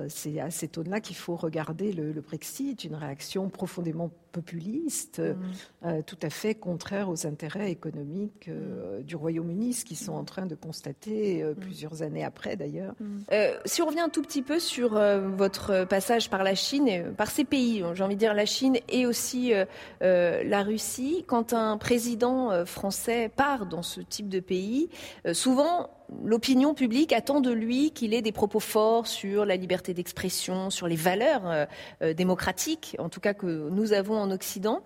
c'est 0.08 0.40
à 0.40 0.50
cet 0.50 0.78
aune-là 0.78 1.00
qu'il 1.00 1.16
faut 1.16 1.36
regarder 1.36 1.92
le, 1.92 2.12
Brexit, 2.20 2.84
une 2.84 2.94
réaction 2.94 3.48
profondément 3.48 4.10
populiste, 4.32 5.20
mm. 5.20 5.86
euh, 5.86 6.02
tout 6.04 6.18
à 6.20 6.28
fait 6.28 6.54
contraire 6.54 7.08
aux 7.08 7.26
intérêts 7.26 7.70
économiques 7.70 8.48
euh, 8.48 9.00
du 9.00 9.16
Royaume-Uni, 9.16 9.72
ce 9.72 9.84
qu'ils 9.84 9.96
sont 9.96 10.12
en 10.12 10.24
train 10.24 10.46
de 10.46 10.54
constater 10.54 11.42
mm. 11.42 11.54
plusieurs 11.54 12.02
années 12.02 12.24
après 12.24 12.56
d'ailleurs. 12.56 12.94
Mm. 13.00 13.22
si 13.64 13.80
on 13.80 13.86
revient 13.86 14.00
un 14.00 14.08
tout 14.08 14.22
petit 14.22 14.42
peu 14.42 14.58
sur 14.58 14.98
votre 15.36 15.84
passage 15.86 16.28
par 16.28 16.42
la 16.42 16.54
Chine, 16.54 17.12
par 17.16 17.30
ces 17.30 17.44
pays, 17.44 17.82
j'ai 17.94 18.04
envie 18.04 18.16
de 18.16 18.20
dire 18.20 18.34
la 18.34 18.46
Chine 18.46 18.76
et 18.88 19.06
aussi 19.06 19.52
la 20.00 20.62
Russie, 20.62 21.24
quand 21.26 21.52
un 21.52 21.78
président 21.78 22.64
français 22.66 23.30
part 23.34 23.66
dans 23.66 23.82
ce 23.82 24.00
type 24.00 24.28
de 24.28 24.40
pays, 24.40 24.88
souvent 25.32 25.90
l'opinion 26.22 26.74
publique 26.74 27.12
attend 27.12 27.40
de 27.40 27.50
lui 27.50 27.90
qu'il 27.90 28.14
ait 28.14 28.22
des 28.22 28.32
propos 28.32 28.60
forts 28.60 29.06
sur 29.06 29.44
la 29.44 29.56
liberté 29.56 29.94
d'expression, 29.94 30.70
sur 30.70 30.86
les 30.86 30.96
valeurs 30.96 31.46
euh, 31.46 31.64
euh, 32.02 32.14
démocratiques, 32.14 32.96
en 32.98 33.08
tout 33.08 33.20
cas 33.20 33.34
que 33.34 33.68
nous 33.70 33.92
avons 33.92 34.16
en 34.16 34.30
Occident. 34.30 34.82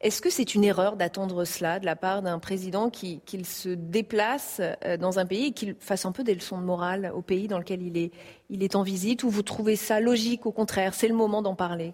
Est-ce 0.00 0.22
que 0.22 0.30
c'est 0.30 0.54
une 0.54 0.64
erreur 0.64 0.96
d'attendre 0.96 1.44
cela 1.44 1.78
de 1.78 1.86
la 1.86 1.96
part 1.96 2.22
d'un 2.22 2.38
président 2.38 2.90
qu'il 2.90 3.46
se 3.46 3.68
déplace 3.68 4.60
euh, 4.84 4.96
dans 4.96 5.18
un 5.18 5.26
pays 5.26 5.46
et 5.46 5.52
qu'il 5.52 5.74
fasse 5.78 6.06
un 6.06 6.12
peu 6.12 6.24
des 6.24 6.34
leçons 6.34 6.58
de 6.58 6.64
morale 6.64 7.12
au 7.14 7.22
pays 7.22 7.48
dans 7.48 7.58
lequel 7.58 7.82
il 7.82 7.96
est, 7.96 8.12
il 8.48 8.62
est 8.62 8.76
en 8.76 8.82
visite 8.82 9.24
Ou 9.24 9.30
vous 9.30 9.42
trouvez 9.42 9.76
ça 9.76 10.00
logique, 10.00 10.46
au 10.46 10.52
contraire 10.52 10.94
C'est 10.94 11.08
le 11.08 11.14
moment 11.14 11.42
d'en 11.42 11.54
parler? 11.54 11.92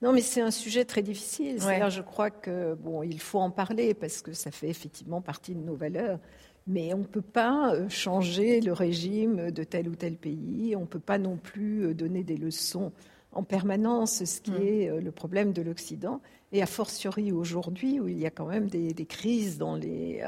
Non, 0.00 0.12
mais 0.12 0.20
c'est 0.20 0.40
un 0.40 0.50
sujet 0.50 0.84
très 0.84 1.02
difficile. 1.02 1.60
Je 1.60 2.00
crois 2.00 2.30
que 2.30 2.74
bon, 2.74 3.04
il 3.04 3.20
faut 3.20 3.38
en 3.38 3.52
parler 3.52 3.94
parce 3.94 4.20
que 4.20 4.32
ça 4.32 4.50
fait 4.50 4.68
effectivement 4.68 5.20
partie 5.20 5.54
de 5.54 5.60
nos 5.60 5.76
valeurs. 5.76 6.18
Mais 6.66 6.94
on 6.94 6.98
ne 6.98 7.04
peut 7.04 7.20
pas 7.20 7.74
euh, 7.74 7.88
changer 7.88 8.60
le 8.60 8.72
régime 8.72 9.50
de 9.50 9.64
tel 9.64 9.88
ou 9.88 9.96
tel 9.96 10.16
pays, 10.16 10.76
on 10.76 10.82
ne 10.82 10.86
peut 10.86 11.00
pas 11.00 11.18
non 11.18 11.36
plus 11.36 11.86
euh, 11.86 11.94
donner 11.94 12.22
des 12.22 12.36
leçons 12.36 12.92
en 13.32 13.42
permanence, 13.42 14.24
ce 14.24 14.40
qui 14.40 14.52
mm. 14.52 14.62
est 14.62 14.90
euh, 14.90 15.00
le 15.00 15.10
problème 15.10 15.52
de 15.52 15.62
l'Occident. 15.62 16.20
Et 16.52 16.62
a 16.62 16.66
fortiori 16.66 17.32
aujourd'hui, 17.32 17.98
où 17.98 18.08
il 18.08 18.18
y 18.18 18.26
a 18.26 18.30
quand 18.30 18.44
même 18.44 18.68
des, 18.68 18.92
crises 19.06 19.56
dans 19.56 19.74
les, 19.74 20.22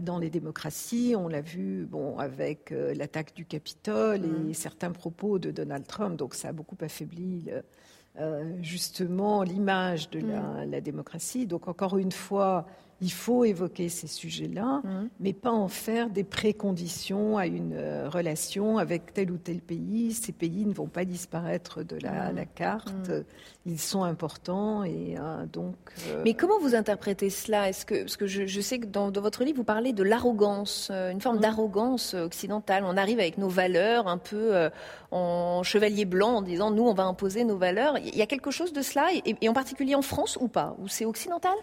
dans 0.00 0.18
les 0.18 0.30
démocraties. 0.30 1.16
On 1.18 1.26
l'a 1.26 1.40
vu 1.40 1.84
bon, 1.84 2.16
avec 2.16 2.72
l'attaque 2.94 3.34
du 3.34 3.44
Capitole 3.44 4.24
et 4.24 4.50
mm. 4.50 4.54
certains 4.54 4.92
propos 4.92 5.40
de 5.40 5.50
Donald 5.50 5.84
Trump. 5.84 6.16
Donc 6.16 6.36
ça 6.36 6.50
a 6.50 6.52
beaucoup 6.52 6.76
affaibli 6.80 7.50
justement 8.60 9.42
l'image 9.42 10.10
de 10.10 10.20
la, 10.20 10.64
mm. 10.64 10.70
la, 10.70 10.80
démocratie. 10.80 11.48
Donc 11.48 11.66
encore 11.66 11.98
une 11.98 12.12
fois, 12.12 12.64
il 13.02 13.10
faut 13.10 13.44
évoquer 13.44 13.88
ces 13.88 14.06
sujets-là, 14.06 14.80
mmh. 14.84 15.08
mais 15.18 15.32
pas 15.32 15.50
en 15.50 15.66
faire 15.66 16.08
des 16.08 16.22
préconditions 16.22 17.36
à 17.36 17.46
une 17.46 17.74
euh, 17.74 18.08
relation 18.08 18.78
avec 18.78 19.12
tel 19.12 19.32
ou 19.32 19.38
tel 19.38 19.60
pays. 19.60 20.12
Ces 20.12 20.30
pays 20.30 20.64
ne 20.64 20.72
vont 20.72 20.86
pas 20.86 21.04
disparaître 21.04 21.82
de 21.82 21.96
la, 21.96 22.32
mmh. 22.32 22.46
carte. 22.54 23.08
Mmh. 23.08 23.24
Ils 23.66 23.80
sont 23.80 24.04
importants 24.04 24.84
et 24.84 25.16
euh, 25.18 25.46
donc. 25.52 25.74
Euh, 26.08 26.22
mais 26.24 26.34
comment 26.34 26.60
vous 26.60 26.76
interprétez 26.76 27.28
cela? 27.28 27.68
Est-ce 27.68 27.84
que 27.84 28.02
parce 28.02 28.16
que 28.16 28.28
je, 28.28 28.60
sais 28.60 28.78
que 28.78 28.86
dans, 28.86 29.10
votre 29.10 29.42
livre 29.42 29.56
vous 29.56 29.64
parlez 29.64 29.92
de 29.92 30.04
l'arrogance, 30.04 30.90
une 30.90 31.20
forme 31.20 31.40
d'arrogance 31.40 32.14
occidentale. 32.14 32.84
On 32.86 32.96
arrive 32.96 33.18
avec 33.18 33.36
nos 33.36 33.48
valeurs 33.48 34.06
un 34.06 34.18
peu 34.18 34.70
en 35.10 35.64
chevalier 35.64 36.04
blanc 36.04 36.36
en 36.36 36.42
disant 36.42 36.70
nous 36.70 36.84
on 36.84 36.94
va 36.94 37.04
imposer 37.04 37.42
nos 37.42 37.56
valeurs. 37.56 37.98
Il 37.98 38.16
y 38.16 38.22
a 38.22 38.26
quelque 38.26 38.52
chose 38.52 38.72
de 38.72 38.82
cela 38.82 39.08
et 39.12 39.48
en 39.48 39.52
particulier 39.52 39.96
en 39.96 40.02
France 40.02 40.38
ou 40.40 40.46
pas? 40.46 40.76
Ou 40.78 40.86
c'est 40.86 41.04
occidental? 41.04 41.54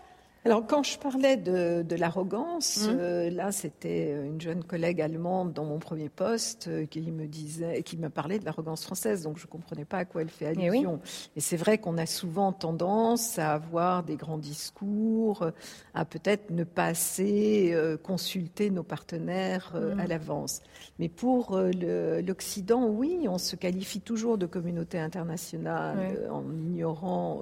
Alors, 0.46 0.66
quand 0.66 0.84
je 0.84 0.98
parlais 0.98 1.36
de, 1.36 1.96
l'arrogance, 1.96 2.88
mmh. 2.88 2.98
euh, 2.98 3.30
là, 3.30 3.52
c'était 3.52 4.14
une 4.14 4.40
jeune 4.40 4.64
collègue 4.64 5.02
allemande 5.02 5.52
dans 5.52 5.66
mon 5.66 5.80
premier 5.80 6.08
poste 6.08 6.70
euh, 6.70 6.86
qui 6.86 7.02
me 7.12 7.28
disait, 7.28 7.84
qui 7.84 7.98
me 7.98 8.10
parlait 8.10 8.40
de 8.40 8.46
l'arrogance 8.46 8.86
française, 8.86 9.24
donc 9.24 9.38
je 9.38 9.46
ne 9.46 9.50
comprenais 9.50 9.84
pas 9.84 9.98
à 9.98 10.06
quoi 10.06 10.22
elle 10.22 10.30
fait 10.30 10.46
eh 10.46 10.68
allusion. 10.68 11.02
Et, 11.36 11.42
c'est 11.42 11.58
vrai 11.58 11.78
qu'on 11.78 11.98
a 11.98 12.06
souvent 12.06 12.54
tendance 12.54 13.38
à 13.38 13.54
avoir 13.54 14.04
des 14.04 14.16
grands 14.16 14.38
discours, 14.38 15.46
à 15.94 16.06
peut-être 16.06 16.52
ne 16.52 16.64
pas 16.64 16.86
assez 16.86 17.72
euh, 17.74 17.98
consulter 17.98 18.70
nos 18.70 18.84
partenaires 18.84 19.74
mmh. 19.76 20.00
à 20.00 20.08
l'avance. 20.08 20.62
Mais 21.00 21.10
pour 21.10 21.60
l'Occident, 21.60 22.88
oui, 22.88 23.26
on 23.28 23.38
se 23.38 23.58
qualifie 23.58 24.00
toujours 24.00 24.38
de 24.38 24.46
communauté 24.46 25.00
internationale 25.00 26.30
en 26.32 26.44
ignorant 26.58 27.42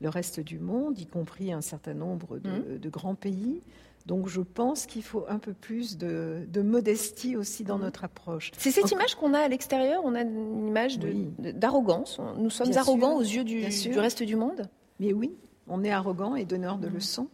le 0.00 0.08
reste 0.08 0.40
du 0.40 0.58
monde, 0.58 0.98
y 0.98 1.06
compris 1.06 1.52
un 1.52 1.60
certain 1.60 1.94
nombre 1.94 2.33
Mmh. 2.42 2.78
de, 2.78 2.88
grands 2.88 3.14
pays. 3.14 3.60
Donc 4.06 4.28
je 4.28 4.40
pense 4.40 4.86
qu'il 4.86 5.02
faut 5.02 5.24
un 5.28 5.38
peu 5.38 5.52
plus 5.52 5.96
de, 5.96 6.46
modestie 6.62 7.36
aussi 7.36 7.64
dans 7.64 7.78
mmh. 7.78 7.82
notre 7.82 8.04
approche. 8.04 8.50
C'est 8.58 8.70
cette 8.70 8.90
image 8.90 9.14
qu'on 9.14 9.34
a 9.34 9.40
à 9.40 9.48
l'extérieur, 9.48 10.02
on 10.04 10.14
a 10.14 10.22
une 10.22 10.68
image 10.68 10.98
d'arrogance. 11.38 12.20
Nous 12.38 12.50
sommes 12.50 12.76
arrogants 12.76 13.16
aux 13.16 13.22
yeux 13.22 13.44
du, 13.44 13.64
reste 13.96 14.22
du 14.22 14.36
monde 14.36 14.68
Mais 15.00 15.12
oui, 15.12 15.32
on 15.68 15.82
est 15.84 15.90
arrogant 15.90 16.36
et 16.36 16.44
donneur 16.44 16.78
de 16.78 16.88
mmh. 16.88 16.94
leçons. 16.94 17.28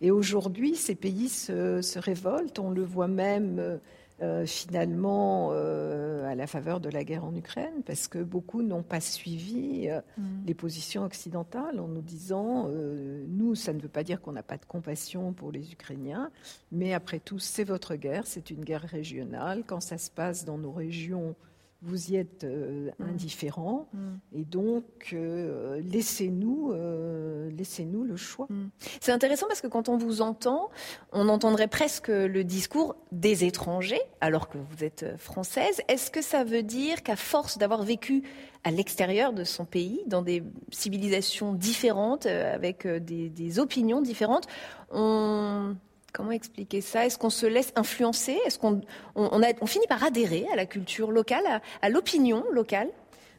Et 0.00 0.10
aujourd'hui, 0.10 0.74
ces 0.74 0.96
pays 0.96 1.28
se, 1.28 1.80
se, 1.80 1.98
révoltent. 1.98 2.58
On 2.58 2.70
le 2.70 2.82
voit 2.82 3.06
même 3.06 3.78
euh, 4.22 4.46
finalement 4.46 5.50
euh, 5.52 6.30
à 6.30 6.36
la 6.36 6.46
faveur 6.46 6.78
de 6.78 6.88
la 6.88 7.02
guerre 7.02 7.24
en 7.24 7.34
Ukraine, 7.34 7.82
parce 7.84 8.06
que 8.06 8.22
beaucoup 8.22 8.62
n'ont 8.62 8.84
pas 8.84 9.00
suivi 9.00 9.88
euh, 9.88 10.00
mm. 10.16 10.46
les 10.46 10.54
positions 10.54 11.02
occidentales 11.02 11.80
en 11.80 11.88
nous 11.88 12.02
disant, 12.02 12.68
nous, 12.68 13.56
ça 13.56 13.72
ne 13.72 13.80
veut 13.80 13.88
pas 13.88 14.04
dire 14.04 14.20
qu'on 14.20 14.30
n'a 14.30 14.44
pas 14.44 14.58
de 14.58 14.64
compassion 14.64 15.32
pour 15.32 15.50
les 15.50 15.72
Ukrainiens, 15.72 16.30
mais 16.70 16.92
après 16.94 17.18
tout, 17.18 17.40
c'est 17.40 17.64
votre 17.64 17.96
guerre, 17.96 18.26
c'est 18.26 18.50
une 18.50 18.64
guerre 18.64 18.82
régionale. 18.82 19.64
Quand 19.66 19.80
ça 19.80 19.98
se 19.98 20.10
passe 20.10 20.44
dans 20.44 20.58
nos 20.58 20.72
régions, 20.72 21.34
vous 21.82 22.12
y 22.12 22.16
êtes 22.16 22.44
euh, 22.44 22.90
mm. 22.98 23.04
indifférent 23.04 23.88
mm. 23.92 24.38
et 24.38 24.44
donc 24.44 24.84
euh, 25.12 25.80
laissez-nous 25.82 26.72
euh, 26.72 27.50
laissez-nous 27.50 28.04
le 28.04 28.16
choix. 28.16 28.46
Mm. 28.48 28.70
C'est 29.00 29.12
intéressant 29.12 29.46
parce 29.48 29.60
que 29.60 29.66
quand 29.66 29.88
on 29.88 29.96
vous 29.96 30.22
entend, 30.22 30.70
on 31.12 31.28
entendrait 31.28 31.68
presque 31.68 32.08
le 32.08 32.44
discours 32.44 32.96
des 33.10 33.44
étrangers 33.44 34.00
alors 34.20 34.48
que 34.48 34.58
vous 34.58 34.84
êtes 34.84 35.16
française. 35.18 35.80
Est-ce 35.88 36.10
que 36.10 36.22
ça 36.22 36.44
veut 36.44 36.62
dire 36.62 37.02
qu'à 37.02 37.16
force 37.16 37.58
d'avoir 37.58 37.82
vécu 37.82 38.22
à 38.64 38.70
l'extérieur 38.70 39.32
de 39.32 39.42
son 39.42 39.64
pays, 39.64 40.02
dans 40.06 40.22
des 40.22 40.44
civilisations 40.70 41.52
différentes, 41.52 42.26
avec 42.26 42.86
des, 42.86 43.28
des 43.28 43.58
opinions 43.58 44.00
différentes, 44.00 44.46
on 44.92 45.74
Comment 46.12 46.32
expliquer 46.32 46.82
ça? 46.82 47.06
Est-ce 47.06 47.16
qu'on 47.16 47.30
se 47.30 47.46
laisse 47.46 47.72
influencer? 47.74 48.38
Est-ce 48.46 48.58
qu'on 48.58 48.82
on, 49.14 49.66
finit 49.66 49.86
par 49.86 50.04
adhérer 50.04 50.46
à 50.52 50.56
la 50.56 50.66
culture 50.66 51.10
locale, 51.10 51.62
à 51.80 51.88
l'opinion 51.88 52.44
locale? 52.50 52.90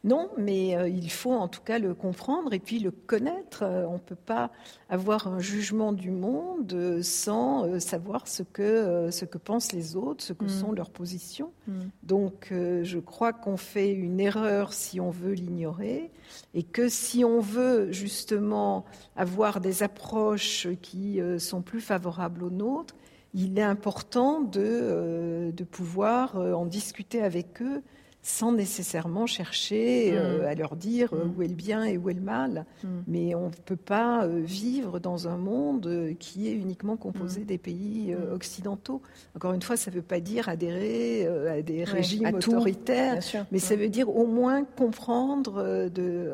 Non, 0.04 0.30
mais 0.38 0.76
euh, 0.76 0.89
il 0.89 1.10
faut 1.10 1.32
en 1.32 1.48
tout 1.48 1.62
cas 1.62 1.80
le 1.80 1.94
comprendre 1.94 2.52
et 2.52 2.60
puis 2.60 2.80
le 2.80 2.92
connaître. 2.92 3.63
Euh, 3.63 3.86
on 3.88 3.94
ne 3.94 4.00
peut 4.00 4.16
pas 4.16 4.52
avoir 4.89 5.28
un 5.28 5.39
jugement 5.39 5.94
du 5.94 6.12
monde 6.12 6.74
euh, 6.74 7.02
sans 7.02 7.80
savoir 7.80 8.28
ce 8.28 8.44
que, 8.44 9.10
ce 9.12 9.24
que 9.24 9.38
pensent 9.38 9.72
les 9.72 9.96
autres, 9.96 10.22
ce 10.22 10.34
que 10.34 10.44
mm. 10.46 10.50
sont 10.50 10.72
leurs 10.74 10.89
positions. 10.89 11.54
Mm. 11.68 11.80
Donc 12.04 12.48
je 12.52 13.00
crois 13.00 13.32
qu'on 13.32 13.56
fait 13.56 13.94
une 13.94 14.20
erreur 14.20 14.74
si 14.74 15.00
on 15.00 15.10
veut 15.10 15.34
l'ignorer 15.34 16.12
et 16.54 16.63
que 16.63 16.89
si 16.89 17.24
on 17.24 17.39
veut 17.39 17.92
justement 17.92 18.86
avoir 19.16 19.62
des 19.62 19.84
approches 19.84 20.68
qui 20.82 21.22
sont 21.39 21.62
plus 21.62 21.82
favorables 21.82 22.44
aux 22.44 22.50
nôtres, 22.50 22.96
il 23.34 23.58
est 23.58 23.63
important 23.63 24.42
de, 24.42 25.52
de 25.56 25.63
pouvoir 25.63 26.36
en 26.36 26.66
discuter 26.66 27.22
avec 27.22 27.62
eux 27.62 27.82
sans 28.26 28.54
nécessairement 28.54 29.28
chercher 29.28 30.14
mm. 30.14 30.16
euh, 30.16 30.48
à 30.48 30.56
leur 30.56 30.78
dire 30.78 31.14
euh, 31.14 31.26
mm. 31.26 31.34
où 31.36 31.42
est 31.44 31.48
le 31.48 31.54
bien 31.54 31.84
et 31.84 31.98
où 31.98 32.10
est 32.10 32.14
le 32.14 32.22
mal. 32.22 32.66
Mm. 32.82 32.88
Mais 33.06 33.36
on 33.36 33.50
ne 33.50 33.54
peut 33.66 33.76
pas 33.76 34.24
euh, 34.24 34.40
vivre 34.42 35.00
dans 35.00 35.28
un 35.28 35.36
monde 35.36 36.16
qui 36.20 36.48
est 36.48 36.54
uniquement 36.54 36.96
composé 36.96 37.44
des 37.44 37.58
pays 37.58 38.16
occidentaux. 38.34 39.02
Encore 39.36 39.52
une 39.52 39.62
fois, 39.62 39.76
ça 39.76 39.92
ne 39.92 39.98
veut 39.98 40.02
pas 40.02 40.22
dire 40.22 40.48
adhérer 40.48 41.28
à 41.28 41.62
des 41.62 41.84
régimes 41.84 42.28
autoritaires, 42.34 43.20
mais 43.52 43.60
ça 43.60 43.76
veut 43.76 43.90
dire 43.90 44.10
au 44.10 44.26
moins 44.26 44.64
comprendre 44.64 45.90
de 45.90 46.32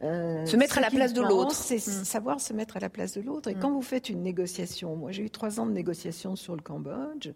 se 0.00 0.56
mettre 0.56 0.78
à 0.78 0.80
la 0.80 0.90
place 0.90 1.12
de 1.12 1.22
l'autre. 1.22 1.54
C'est 1.54 1.80
savoir 1.80 2.40
se 2.40 2.52
mettre 2.52 2.76
à 2.76 2.80
la 2.80 2.88
place 2.88 3.14
de 3.14 3.20
l'autre. 3.20 3.50
Et 3.50 3.54
quand 3.54 3.72
vous 3.72 3.82
faites 3.82 4.08
une 4.08 4.22
négociation, 4.22 4.94
moi 4.94 5.10
j'ai 5.10 5.24
eu 5.24 5.30
trois 5.30 5.58
ans 5.58 5.66
de 5.66 5.72
négociation 5.72 6.36
sur 6.36 6.54
le 6.54 6.62
Cambodge. 6.62 7.30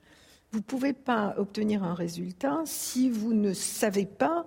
Vous 0.53 0.59
ne 0.59 0.65
pouvez 0.65 0.95
pas 0.95 1.35
obtenir 1.37 1.85
un 1.85 1.95
résultat 1.95 2.63
si 2.65 3.11
vous 3.11 3.35
ne 3.35 3.53
savez 3.53 4.07
pas, 4.07 4.47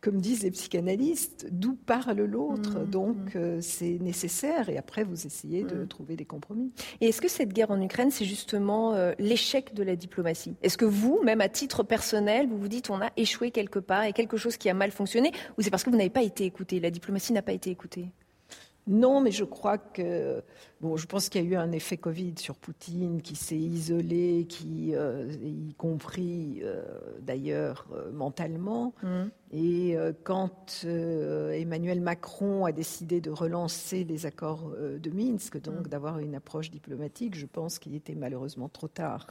comme 0.00 0.20
disent 0.20 0.44
les 0.44 0.52
psychanalystes, 0.52 1.48
d'où 1.50 1.74
parle 1.74 2.20
l'autre. 2.20 2.78
Mmh, 2.78 2.90
Donc 2.90 3.34
mmh. 3.34 3.38
Euh, 3.38 3.58
c'est 3.60 3.98
nécessaire 4.00 4.68
et 4.68 4.78
après 4.78 5.02
vous 5.02 5.26
essayez 5.26 5.64
de 5.64 5.82
mmh. 5.82 5.88
trouver 5.88 6.14
des 6.14 6.24
compromis. 6.24 6.70
Et 7.00 7.08
est-ce 7.08 7.20
que 7.20 7.28
cette 7.28 7.52
guerre 7.52 7.72
en 7.72 7.80
Ukraine, 7.82 8.12
c'est 8.12 8.24
justement 8.24 8.94
euh, 8.94 9.14
l'échec 9.18 9.74
de 9.74 9.82
la 9.82 9.96
diplomatie? 9.96 10.54
Est-ce 10.62 10.78
que 10.78 10.84
vous, 10.84 11.20
même 11.24 11.40
à 11.40 11.48
titre 11.48 11.82
personnel, 11.82 12.46
vous 12.46 12.58
vous 12.58 12.68
dites 12.68 12.88
on 12.90 13.00
a 13.00 13.10
échoué 13.16 13.50
quelque 13.50 13.80
part 13.80 14.04
et 14.04 14.12
quelque 14.12 14.36
chose 14.36 14.56
qui 14.56 14.68
a 14.70 14.74
mal 14.74 14.92
fonctionné 14.92 15.32
ou 15.58 15.62
c'est 15.62 15.70
parce 15.70 15.82
que 15.82 15.90
vous 15.90 15.96
n'avez 15.96 16.10
pas 16.10 16.22
été 16.22 16.44
écouté, 16.44 16.78
la 16.78 16.92
diplomatie 16.92 17.32
n'a 17.32 17.42
pas 17.42 17.52
été 17.52 17.70
écoutée? 17.70 18.10
Non, 18.88 19.20
mais 19.20 19.32
je 19.32 19.42
crois 19.42 19.78
que 19.78 20.42
bon, 20.80 20.96
je 20.96 21.06
pense 21.06 21.28
qu'il 21.28 21.42
y 21.42 21.46
a 21.46 21.50
eu 21.50 21.56
un 21.56 21.72
effet 21.72 21.96
Covid 21.96 22.34
sur 22.38 22.54
Poutine 22.54 23.20
qui 23.20 23.34
s'est 23.34 23.58
isolé, 23.58 24.46
qui 24.48 24.94
euh, 24.94 25.26
y 25.42 25.74
compris 25.74 26.60
euh, 26.62 26.84
d'ailleurs 27.20 27.88
euh, 27.92 28.12
mentalement. 28.12 28.94
Mmh. 29.02 29.08
Et 29.52 29.96
quand 30.24 30.84
Emmanuel 30.84 32.00
Macron 32.00 32.64
a 32.64 32.72
décidé 32.72 33.20
de 33.20 33.30
relancer 33.30 34.04
les 34.04 34.26
accords 34.26 34.72
de 34.76 35.10
Minsk, 35.10 35.60
donc 35.62 35.86
mmh. 35.86 35.88
d'avoir 35.88 36.18
une 36.18 36.34
approche 36.34 36.70
diplomatique, 36.70 37.36
je 37.36 37.46
pense 37.46 37.78
qu'il 37.78 37.94
était 37.94 38.16
malheureusement 38.16 38.68
trop 38.68 38.88
tard 38.88 39.28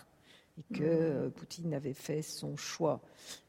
et 0.57 0.73
que 0.73 1.27
mmh. 1.27 1.31
Poutine 1.31 1.73
avait 1.73 1.93
fait 1.93 2.21
son 2.21 2.55
choix. 2.55 3.01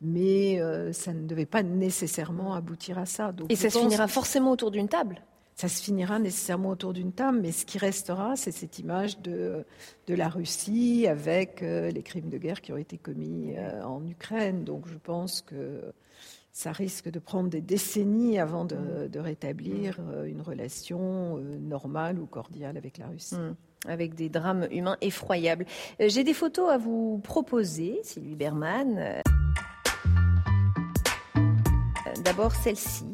Mais 0.02 0.60
ça 0.92 1.14
ne 1.14 1.26
devait 1.26 1.46
pas 1.46 1.62
nécessairement 1.62 2.54
aboutir 2.54 2.98
à 2.98 3.06
ça. 3.06 3.32
et 3.48 3.56
ça 3.56 3.70
se 3.70 3.78
finira 3.78 4.08
forcément 4.08 4.50
autour 4.50 4.70
d'une 4.72 4.88
table 4.88 5.22
ça 5.56 5.68
se 5.68 5.82
finira 5.82 6.18
nécessairement 6.18 6.68
autour 6.68 6.92
d'une 6.92 7.12
table, 7.12 7.40
mais 7.40 7.50
ce 7.50 7.64
qui 7.64 7.78
restera, 7.78 8.36
c'est 8.36 8.52
cette 8.52 8.78
image 8.78 9.18
de, 9.20 9.64
la 10.06 10.28
Russie 10.28 11.06
avec 11.08 11.62
euh, 11.62 11.90
les 11.90 12.02
crimes 12.02 12.28
de 12.28 12.36
guerre 12.36 12.60
qui 12.60 12.72
ont 12.72 12.76
été 12.76 12.98
commis 12.98 13.54
euh, 13.56 13.82
en 13.82 14.06
Ukraine. 14.06 14.64
Donc 14.64 14.86
je 14.86 14.98
pense 14.98 15.40
que 15.40 15.80
ça 16.52 16.72
risque 16.72 17.10
de 17.10 17.18
prendre 17.18 17.48
des 17.48 17.62
décennies 17.62 18.38
avant 18.38 18.66
de, 18.66 19.18
rétablir 19.18 19.96
euh, 20.00 20.24
une 20.24 20.42
relation 20.42 21.38
normale 21.38 22.18
ou 22.18 22.26
cordiale 22.26 22.76
avec 22.76 22.98
la 22.98 23.06
Russie. 23.06 23.36
Mm. 23.36 23.56
avec 23.88 24.14
des 24.14 24.28
drames 24.28 24.68
humains 24.70 24.98
effroyables. 25.00 25.64
J'ai 25.98 26.22
des 26.22 26.34
photos 26.34 26.70
à 26.70 26.76
vous 26.76 27.18
proposer, 27.24 28.00
Sylvie 28.02 28.36
Berman. 28.36 29.22
D'abord 32.36 32.54
celle-ci, 32.54 33.06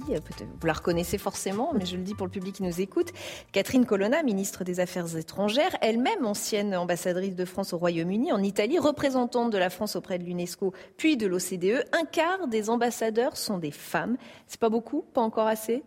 vous 0.61 0.67
la 0.67 0.73
reconnaissez 0.73 1.17
forcément, 1.17 1.73
mais 1.75 1.87
je 1.87 1.97
le 1.97 2.03
dis 2.03 2.13
pour 2.13 2.27
le 2.27 2.33
public 2.33 2.57
qui 2.57 2.65
nous 2.65 2.81
écoute. 2.81 3.13
Catherine 3.53 3.87
Colonna, 3.87 4.25
ministre 4.25 4.65
des 4.65 4.81
Affaires 4.81 5.17
étrangères, 5.17 5.77
elle-même 5.81 6.27
ancienne 6.27 6.75
ambassadrice 6.75 7.37
de 7.37 7.45
France 7.45 7.73
au 7.73 7.79
Royaume-Uni, 7.79 8.33
en 8.33 8.43
Italie, 8.43 8.81
représentante 8.81 9.53
de 9.53 9.59
la 9.59 9.71
France 9.71 9.95
auprès 9.95 10.19
de 10.19 10.25
l'UNESCO, 10.25 10.73
puis 10.97 11.17
de 11.17 11.29
l'OCDE. 11.29 11.85
Un 11.93 12.05
quart 12.05 12.49
des 12.49 12.69
ambassadeurs 12.69 13.37
sont 13.37 13.59
des 13.59 13.71
femmes. 13.71 14.17
C'est 14.49 14.59
pas 14.59 14.71
beaucoup, 14.71 15.05
pas 15.15 15.21
encore 15.21 15.47
assez? 15.47 15.85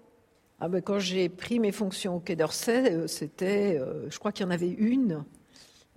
Ah 0.62 0.70
ben 0.70 0.82
quand 0.82 1.00
j'ai 1.00 1.28
pris 1.28 1.60
mes 1.60 1.74
fonctions 1.74 2.16
au 2.16 2.20
Quai 2.22 2.38
d'Orsay, 2.38 2.90
euh, 2.90 3.08
c'était, 3.08 3.78
euh, 3.78 4.10
je 4.10 4.18
crois 4.18 4.32
qu'il 4.32 4.46
y 4.46 4.48
en 4.48 4.52
avait 4.52 4.70
une 4.70 5.26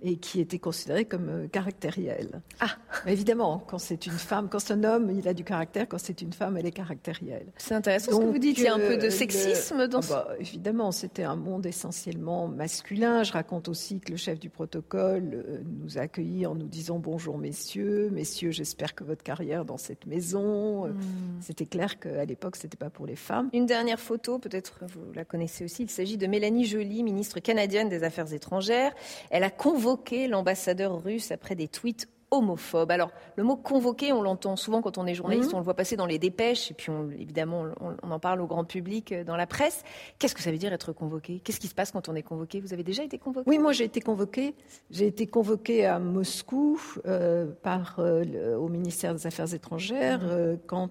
et 0.01 0.15
qui 0.15 0.39
était 0.39 0.59
considérée 0.59 1.03
comme 1.03 1.27
euh, 1.29 1.47
caractérielle. 1.47 2.41
Ah 2.61 2.77
Évidemment, 3.05 3.61
quand 3.67 3.79
c'est 3.79 4.05
une 4.05 4.13
femme, 4.13 4.47
quand 4.49 4.59
c'est 4.59 4.73
un 4.73 4.83
homme, 4.85 5.09
il 5.09 5.27
a 5.27 5.33
du 5.33 5.43
caractère, 5.43 5.87
quand 5.89 5.97
c'est 5.97 6.21
une 6.21 6.31
femme, 6.31 6.55
elle 6.55 6.65
est 6.65 6.71
caractérielle. 6.71 7.47
C'est 7.57 7.73
intéressant 7.73 8.13
ce 8.13 8.17
que 8.17 8.23
vous 8.23 8.37
dites, 8.37 8.57
il 8.59 8.63
y 8.63 8.67
a 8.67 8.75
un 8.75 8.79
peu 8.79 8.97
de 8.97 9.09
sexisme 9.09 9.87
dans 9.87 10.01
ce... 10.01 10.13
Ah 10.13 10.25
bah, 10.29 10.35
évidemment, 10.39 10.93
c'était 10.93 11.23
un 11.23 11.35
monde 11.35 11.65
essentiellement 11.65 12.47
masculin. 12.47 13.23
Je 13.23 13.33
raconte 13.33 13.67
aussi 13.67 13.99
que 13.99 14.11
le 14.11 14.17
chef 14.17 14.39
du 14.39 14.49
protocole 14.49 15.31
euh, 15.33 15.61
nous 15.81 15.97
a 15.97 16.01
accueillis 16.01 16.45
en 16.45 16.55
nous 16.55 16.67
disant 16.67 16.97
bonjour 16.97 17.37
messieurs, 17.37 18.09
messieurs, 18.11 18.51
j'espère 18.51 18.95
que 18.95 19.03
votre 19.03 19.23
carrière 19.23 19.65
dans 19.65 19.77
cette 19.77 20.05
maison. 20.05 20.85
Euh, 20.85 20.89
hmm. 20.89 21.41
C'était 21.41 21.65
clair 21.65 21.99
qu'à 21.99 22.23
l'époque, 22.23 22.55
c'était 22.55 22.77
pas 22.77 22.89
pour 22.89 23.05
les 23.05 23.17
femmes. 23.17 23.49
Une 23.51 23.65
dernière 23.65 23.99
photo, 23.99 24.39
peut-être 24.39 24.79
vous 24.87 25.11
la 25.13 25.25
connaissez 25.25 25.65
aussi, 25.65 25.83
il 25.83 25.89
s'agit 25.89 26.17
de 26.17 26.27
Mélanie 26.27 26.65
Joly, 26.65 27.03
ministre 27.03 27.39
canadienne 27.41 27.89
des 27.89 28.03
Affaires 28.03 28.33
étrangères. 28.33 28.93
Elle 29.29 29.43
a 29.43 29.49
convoqué 29.49 29.88
l'ambassadeur 30.27 31.03
russe 31.03 31.31
après 31.31 31.55
des 31.55 31.67
tweets 31.67 32.07
homophobes. 32.31 32.91
Alors, 32.91 33.11
le 33.35 33.43
mot 33.43 33.55
convoqué, 33.55 34.13
on 34.13 34.21
l'entend 34.21 34.55
souvent 34.55 34.81
quand 34.81 34.97
on 34.97 35.05
est 35.05 35.13
journaliste, 35.13 35.49
mhm. 35.49 35.55
on 35.55 35.57
le 35.59 35.63
voit 35.63 35.73
passer 35.75 35.95
dans 35.95 36.05
les 36.05 36.19
dépêches, 36.19 36.71
et 36.71 36.73
puis 36.73 36.91
évidemment, 37.19 37.65
on, 37.79 38.11
en 38.11 38.19
parle 38.19 38.41
au 38.41 38.47
grand 38.47 38.65
public 38.65 39.11
euh, 39.11 39.23
dans 39.23 39.35
la 39.35 39.47
presse. 39.47 39.83
Qu'est-ce 40.17 40.35
que 40.35 40.41
ça 40.41 40.51
veut 40.51 40.57
dire 40.57 40.73
être 40.73 40.93
convoqué? 40.93 41.39
Qu'est-ce 41.43 41.59
qui 41.59 41.67
se 41.67 41.75
passe 41.75 41.91
quand 41.91 42.09
on 42.09 42.15
est 42.15 42.23
convoqué? 42.23 42.59
Vous 42.59 42.73
avez 42.73 42.83
déjà 42.83 43.03
été 43.03 43.17
convoqué? 43.17 43.49
Oui, 43.49 43.57
moi 43.57 43.71
j'ai 43.71 43.85
été 43.85 44.01
convoqué. 44.01 44.55
J'ai 44.91 45.07
été 45.07 45.27
convoqué 45.27 45.85
à 45.85 45.99
Moscou 45.99 46.79
euh, 47.05 47.47
par, 47.63 47.95
euh, 47.99 48.55
au 48.55 48.67
ministère 48.67 49.13
des 49.13 49.25
Affaires 49.25 49.53
étrangères 49.53 50.21
mhm. 50.21 50.59
quand 50.67 50.89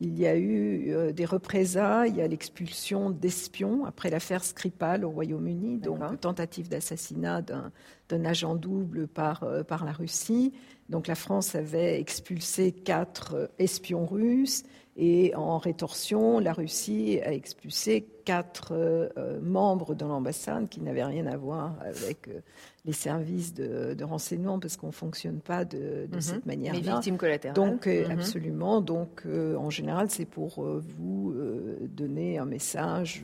il 0.00 0.18
y 0.18 0.26
a 0.26 0.36
eu 0.36 0.92
euh, 0.92 1.12
des 1.12 1.24
représailles, 1.24 2.10
il 2.10 2.16
y 2.16 2.20
a 2.20 2.28
l'expulsion 2.28 3.10
d'espions 3.10 3.84
après 3.84 4.10
l'affaire 4.10 4.44
Skripal 4.44 5.04
au 5.04 5.10
Royaume-Uni, 5.10 5.78
donc 5.78 6.20
tentative 6.20 6.68
d'assassinat 6.68 7.42
d'un 7.42 8.24
agent 8.24 8.54
double 8.54 9.06
par, 9.06 9.44
euh, 9.44 9.62
par 9.62 9.84
la 9.84 9.92
Russie. 9.92 10.52
Donc 10.88 11.06
la 11.06 11.14
France 11.14 11.54
avait 11.54 12.00
expulsé 12.00 12.72
quatre 12.72 13.34
euh, 13.34 13.46
espions 13.58 14.04
russes 14.04 14.64
et 14.96 15.34
en 15.34 15.58
rétorsion, 15.58 16.38
la 16.38 16.52
Russie 16.52 17.20
a 17.24 17.32
expulsé 17.32 18.06
quatre 18.24 18.74
membres 19.42 19.94
de 19.94 20.04
l'ambassade 20.04 20.68
qui 20.68 20.80
n'avaient 20.80 21.04
rien 21.04 21.26
à 21.26 21.36
voir 21.36 21.76
avec 21.80 22.28
les 22.86 22.92
services 22.92 23.54
de, 23.54 24.04
renseignement 24.04 24.58
parce 24.58 24.76
qu'on 24.76 24.88
ne 24.88 24.92
fonctionne 24.92 25.40
pas 25.40 25.64
de, 25.64 26.06
mhm. 26.12 26.20
cette 26.20 26.46
manière-là. 26.46 26.78
Les 26.78 26.86
victimes 26.86 27.16
collatérales. 27.16 27.54
Donc, 27.54 27.86
euh, 27.86 28.04
mhm. 28.04 28.10
absolument. 28.10 28.80
Donc, 28.82 29.22
euh, 29.24 29.56
en 29.56 29.70
général, 29.70 30.10
c'est 30.10 30.26
pour 30.26 30.62
euh, 30.62 30.82
vous 30.98 31.34
donner 31.88 32.38
un 32.38 32.44
message. 32.44 33.22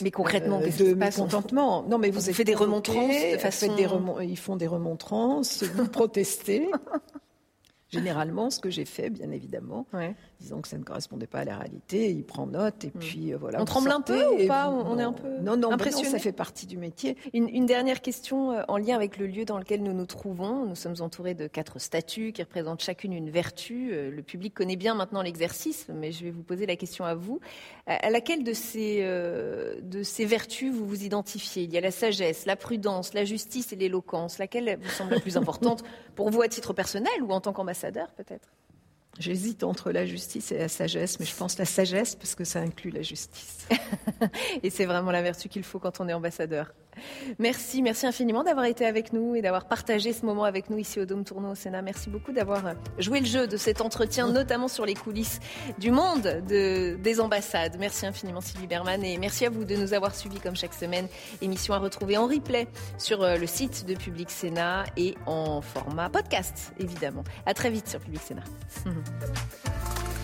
mais 0.00 0.10
concrètement, 0.10 0.60
de 0.60 0.94
mécontentement. 0.94 1.82
Non, 1.82 1.98
mais 1.98 2.10
vous, 2.10 2.24
avez 2.24 2.32
fait 2.32 2.44
des 2.44 2.54
remontrances 2.54 3.32
de 3.32 3.38
façon. 3.38 3.74
Des 3.74 3.86
Ils 4.26 4.38
font 4.38 4.56
des 4.56 4.66
remontrances, 4.66 5.62
vous 5.62 5.88
protestez. 5.88 6.68
Généralement, 7.90 8.50
ce 8.50 8.58
que 8.58 8.70
j'ai 8.70 8.86
fait, 8.86 9.10
bien 9.10 9.30
évidemment, 9.30 9.86
disons 10.44 10.60
que 10.60 10.68
ça 10.68 10.76
ne 10.76 10.84
correspondait 10.84 11.26
pas 11.26 11.40
à 11.40 11.44
la 11.44 11.56
réalité, 11.56 12.10
il 12.10 12.22
prend 12.22 12.46
note 12.46 12.84
et 12.84 12.88
hmm. 12.88 13.00
puis 13.00 13.32
euh, 13.32 13.38
voilà. 13.38 13.60
On 13.60 13.64
tremble 13.64 13.90
un 13.90 14.02
peu 14.02 14.26
ou 14.26 14.46
pas 14.46 14.68
On 14.68 14.98
est 14.98 15.02
un 15.02 15.12
peu 15.12 15.38
non, 15.40 15.56
non, 15.56 15.72
impressionné. 15.72 16.08
ça 16.08 16.18
fait 16.18 16.32
partie 16.32 16.66
du 16.66 16.76
métier. 16.76 17.16
Une, 17.32 17.64
dernière 17.64 18.02
question 18.02 18.52
euh, 18.52 18.62
en 18.68 18.76
lien 18.76 18.94
avec 18.94 19.16
le 19.16 19.26
lieu 19.26 19.46
dans 19.46 19.58
lequel 19.58 19.82
nous 19.82 19.94
nous 19.94 20.04
trouvons. 20.04 20.66
Nous 20.66 20.74
sommes 20.74 20.96
entourés 21.00 21.34
de 21.34 21.46
quatre 21.46 21.78
statues 21.78 22.32
qui 22.32 22.42
représentent 22.42 22.82
chacune 22.82 23.14
une 23.14 23.30
vertu. 23.30 23.90
Euh, 23.92 24.10
le 24.10 24.22
public 24.22 24.52
connaît 24.52 24.76
bien 24.76 24.94
maintenant 24.94 25.22
l'exercice, 25.22 25.86
mais 25.88 26.12
je 26.12 26.24
vais 26.24 26.30
vous 26.30 26.42
poser 26.42 26.66
la 26.66 26.76
question 26.76 27.06
à 27.06 27.14
vous. 27.14 27.40
À 27.86 28.10
laquelle 28.10 28.44
de 28.44 28.52
ces, 28.52 29.02
de 29.02 30.02
ces 30.02 30.24
vertus 30.26 30.72
vous 30.74 30.86
vous 30.86 31.04
identifiez? 31.04 31.62
Il 31.62 31.72
y 31.72 31.78
a 31.78 31.80
la 31.80 31.90
sagesse, 31.90 32.44
la 32.44 32.56
prudence, 32.56 33.14
la 33.14 33.24
justice 33.24 33.72
et 33.72 33.76
l'éloquence. 33.76 34.38
Laquelle 34.38 34.78
vous 34.80 34.90
semble 34.90 35.14
la 35.14 35.20
plus 35.20 35.36
importante 35.38 35.84
pour 36.14 36.30
vous 36.30 36.42
à 36.42 36.48
titre 36.48 36.72
personnel 36.72 37.22
ou 37.22 37.30
en 37.30 37.40
tant 37.40 37.52
qu'ambassadeur 37.52 38.08
peut-être? 38.12 38.48
J'hésite 39.18 39.62
entre 39.62 39.92
la 39.92 40.06
justice 40.06 40.50
et 40.50 40.58
la 40.58 40.68
sagesse, 40.68 41.20
mais 41.20 41.26
je 41.26 41.34
pense 41.34 41.56
la 41.58 41.64
sagesse 41.64 42.16
parce 42.16 42.34
que 42.34 42.44
ça 42.44 42.60
inclut 42.60 42.90
la 42.90 43.02
justice. 43.02 43.68
et 44.62 44.70
c'est 44.70 44.86
vraiment 44.86 45.12
la 45.12 45.22
vertu 45.22 45.48
qu'il 45.48 45.62
faut 45.62 45.78
quand 45.78 46.00
on 46.00 46.08
est 46.08 46.12
ambassadeur. 46.12 46.72
Merci, 47.38 47.82
merci 47.82 48.06
infiniment 48.06 48.42
d'avoir 48.42 48.66
été 48.66 48.86
avec 48.86 49.12
nous 49.12 49.34
et 49.34 49.42
d'avoir 49.42 49.66
partagé 49.66 50.12
ce 50.12 50.24
moment 50.24 50.44
avec 50.44 50.70
nous 50.70 50.78
ici 50.78 51.00
au 51.00 51.04
Dôme 51.04 51.24
Tournoi 51.24 51.50
au 51.50 51.54
Sénat. 51.54 51.82
Merci 51.82 52.10
beaucoup 52.10 52.32
d'avoir 52.32 52.74
joué 52.98 53.20
le 53.20 53.26
jeu 53.26 53.46
de 53.46 53.56
cet 53.56 53.80
entretien, 53.80 54.28
notamment 54.28 54.68
sur 54.68 54.86
les 54.86 54.94
coulisses 54.94 55.40
du 55.78 55.90
monde 55.90 56.42
des 56.46 57.20
ambassades. 57.20 57.76
Merci 57.78 58.06
infiniment 58.06 58.40
Sylvie 58.40 58.66
Berman 58.66 59.04
et 59.04 59.18
merci 59.18 59.46
à 59.46 59.50
vous 59.50 59.64
de 59.64 59.76
nous 59.76 59.94
avoir 59.94 60.14
suivis 60.14 60.40
comme 60.40 60.56
chaque 60.56 60.74
semaine. 60.74 61.08
Émission 61.42 61.74
à 61.74 61.78
retrouver 61.78 62.16
en 62.16 62.26
replay 62.26 62.66
sur 62.98 63.22
euh, 63.22 63.36
le 63.36 63.46
site 63.46 63.86
de 63.86 63.94
Public 63.94 64.30
Sénat 64.30 64.84
et 64.96 65.14
en 65.26 65.60
format 65.60 66.08
podcast, 66.08 66.72
évidemment. 66.78 67.24
À 67.46 67.54
très 67.54 67.70
vite 67.70 67.88
sur 67.88 68.00
Public 68.00 68.22
Sénat. 68.22 68.44